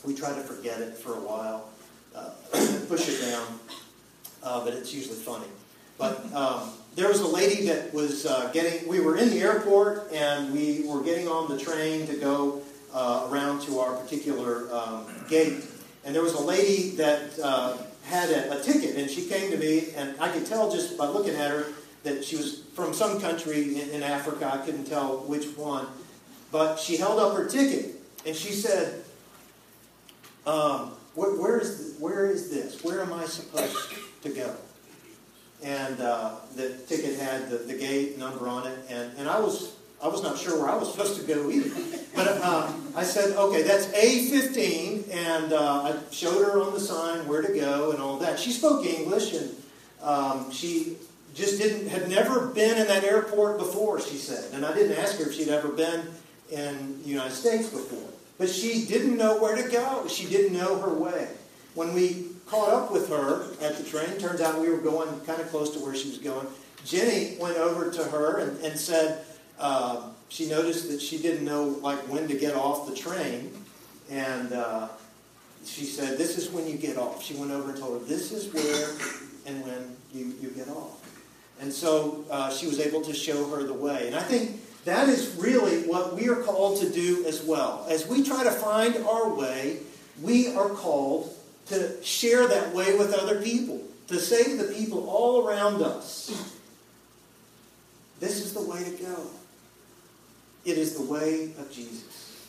we 0.06 0.16
try 0.16 0.30
to 0.30 0.42
forget 0.42 0.80
it 0.80 0.98
for 0.98 1.14
a 1.14 1.20
while, 1.20 1.70
uh, 2.16 2.30
push 2.88 3.10
it 3.10 3.22
down, 3.30 3.60
uh, 4.44 4.64
but 4.64 4.74
it's 4.74 4.94
usually 4.94 5.18
funny. 5.18 5.48
But 6.02 6.34
um, 6.34 6.72
there 6.96 7.08
was 7.08 7.20
a 7.20 7.28
lady 7.28 7.68
that 7.68 7.94
was 7.94 8.26
uh, 8.26 8.50
getting, 8.52 8.90
we 8.90 9.00
were 9.00 9.18
in 9.18 9.30
the 9.30 9.40
airport 9.40 10.12
and 10.12 10.52
we 10.52 10.84
were 10.88 11.04
getting 11.04 11.28
on 11.28 11.48
the 11.48 11.60
train 11.64 12.08
to 12.08 12.16
go 12.16 12.64
uh, 12.92 13.28
around 13.30 13.62
to 13.68 13.78
our 13.78 13.94
particular 13.98 14.68
um, 14.74 15.06
gate. 15.30 15.64
And 16.04 16.16
there 16.16 16.24
was 16.24 16.34
a 16.34 16.42
lady 16.42 16.96
that 16.96 17.40
uh, 17.40 17.78
had 18.06 18.32
a, 18.32 18.60
a, 18.60 18.64
ticket 18.64 18.96
and 18.96 19.12
she 19.12 19.28
came 19.28 19.52
to 19.52 19.58
me 19.58 19.90
and 19.96 20.20
I 20.20 20.30
could 20.30 20.48
tell 20.48 20.72
just 20.72 20.98
by 20.98 21.06
looking 21.06 21.36
at 21.36 21.52
her 21.52 21.68
that 22.02 22.26
she 22.26 22.36
was 22.36 22.64
from 22.74 22.96
some 22.96 23.22
country 23.22 23.80
in, 23.80 23.92
in 23.92 24.02
Africa. 24.02 24.50
I 24.52 24.66
couldn't 24.66 24.86
tell 24.86 25.20
which 25.20 25.46
one. 25.56 25.86
But 26.52 26.78
she 26.78 26.98
held 26.98 27.20
up 27.20 27.38
her 27.38 27.48
ticket 27.48 27.98
and 28.26 28.36
she 28.36 28.54
said, 28.54 29.04
um, 30.48 30.94
where, 31.14 31.40
where, 31.40 31.60
is, 31.60 31.96
where 32.00 32.26
is 32.26 32.50
this? 32.50 32.84
Where 32.84 33.02
am 33.02 33.14
I 33.14 33.26
supposed 33.26 33.78
to 34.24 34.30
go? 34.30 34.56
And 35.64 36.00
uh, 36.00 36.36
the 36.56 36.74
ticket 36.88 37.20
had 37.20 37.50
the, 37.50 37.58
the 37.58 37.74
gate 37.74 38.18
number 38.18 38.48
on 38.48 38.68
it, 38.68 38.80
and, 38.90 39.18
and 39.18 39.30
I 39.30 39.40
was 39.40 39.76
I 40.04 40.08
was 40.08 40.24
not 40.24 40.38
sure 40.38 40.60
where 40.60 40.70
I 40.70 40.76
was 40.76 40.92
supposed 40.92 41.22
to 41.22 41.28
go 41.28 41.52
either. 41.52 41.70
But 42.16 42.28
uh, 42.42 42.74
I 42.96 43.04
said, 43.04 43.38
okay, 43.38 43.62
that's 43.62 43.86
A15, 43.88 45.14
and 45.14 45.54
uh, 45.54 45.84
I 45.84 45.96
showed 46.12 46.44
her 46.44 46.60
on 46.60 46.74
the 46.74 46.80
sign 46.80 47.28
where 47.28 47.44
to 47.44 47.54
go 47.54 47.92
and 47.92 48.02
all 48.02 48.18
that. 48.18 48.40
She 48.40 48.52
spoke 48.52 48.84
English, 48.84 49.34
and 49.34 49.56
um, 50.02 50.52
she 50.52 50.98
just 51.36 51.60
didn't 51.60 51.88
had 51.88 52.10
never 52.10 52.48
been 52.48 52.80
in 52.80 52.88
that 52.88 53.04
airport 53.04 53.60
before. 53.60 54.02
She 54.02 54.18
said, 54.18 54.52
and 54.54 54.66
I 54.66 54.74
didn't 54.74 54.98
ask 54.98 55.20
her 55.20 55.30
if 55.30 55.36
she'd 55.36 55.50
ever 55.50 55.70
been 55.70 56.08
in 56.50 57.02
the 57.04 57.10
United 57.10 57.36
States 57.36 57.70
before, 57.70 58.10
but 58.40 58.50
she 58.50 58.86
didn't 58.86 59.18
know 59.18 59.40
where 59.40 59.56
to 59.56 59.70
go. 59.70 60.08
She 60.08 60.28
didn't 60.28 60.58
know 60.58 60.80
her 60.80 60.94
way. 60.94 61.28
When 61.76 61.94
we 61.94 62.31
caught 62.52 62.70
up 62.70 62.92
with 62.92 63.08
her 63.08 63.46
at 63.62 63.78
the 63.78 63.84
train. 63.84 64.18
Turns 64.20 64.42
out 64.42 64.60
we 64.60 64.70
were 64.70 64.78
going 64.78 65.10
kind 65.22 65.40
of 65.40 65.50
close 65.50 65.70
to 65.72 65.80
where 65.80 65.96
she 65.96 66.10
was 66.10 66.18
going. 66.18 66.46
Jenny 66.84 67.38
went 67.40 67.56
over 67.56 67.90
to 67.90 68.04
her 68.04 68.40
and, 68.40 68.60
and 68.60 68.78
said 68.78 69.24
uh, 69.58 70.10
she 70.28 70.50
noticed 70.50 70.92
that 70.92 71.02
she 71.02 71.18
didn't 71.18 71.46
know 71.46 71.64
like 71.82 72.00
when 72.10 72.28
to 72.28 72.38
get 72.38 72.54
off 72.54 72.90
the 72.90 72.96
train, 72.96 73.54
and 74.10 74.52
uh, 74.52 74.90
she 75.64 75.86
said, 75.86 76.18
"This 76.18 76.38
is 76.38 76.50
when 76.50 76.68
you 76.68 76.78
get 76.78 76.98
off." 76.98 77.24
She 77.24 77.36
went 77.36 77.52
over 77.52 77.70
and 77.70 77.80
told 77.80 78.02
her, 78.02 78.06
"This 78.06 78.34
is 78.34 78.54
where 78.54 78.90
and 79.46 79.64
when 79.64 79.96
you, 80.14 80.36
you 80.42 80.50
get 80.50 80.68
off." 80.68 80.98
And 81.62 81.72
so 81.72 82.26
uh, 82.30 82.52
she 82.52 82.66
was 82.66 82.80
able 82.80 83.02
to 83.02 83.14
show 83.14 83.48
her 83.52 83.64
the 83.64 83.74
way. 83.74 84.08
And 84.08 84.16
I 84.16 84.24
think 84.24 84.60
that 84.84 85.08
is 85.08 85.36
really 85.36 85.84
what 85.84 86.16
we 86.16 86.28
are 86.28 86.42
called 86.42 86.82
to 86.82 86.90
do 86.90 87.24
as 87.28 87.44
well. 87.44 87.86
As 87.88 88.08
we 88.08 88.24
try 88.24 88.44
to 88.44 88.52
find 88.52 88.98
our 89.06 89.30
way, 89.30 89.78
we 90.22 90.54
are 90.56 90.70
called 90.70 91.34
to 91.72 92.04
share 92.04 92.48
that 92.48 92.74
way 92.74 92.98
with 92.98 93.14
other 93.14 93.42
people, 93.42 93.82
to 94.08 94.20
to 94.20 94.56
the 94.56 94.66
people 94.66 95.10
all 95.10 95.48
around 95.48 95.82
us, 95.82 96.54
this 98.20 98.40
is 98.40 98.54
the 98.54 98.62
way 98.62 98.84
to 98.84 99.04
go. 99.04 99.28
It 100.64 100.78
is 100.78 100.96
the 100.96 101.04
way 101.04 101.46
of 101.58 101.72
Jesus. 101.72 102.48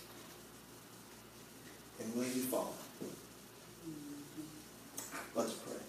And 1.98 2.14
will 2.14 2.24
you 2.24 2.42
follow? 2.42 2.74
Let's 5.34 5.54
pray. 5.54 5.81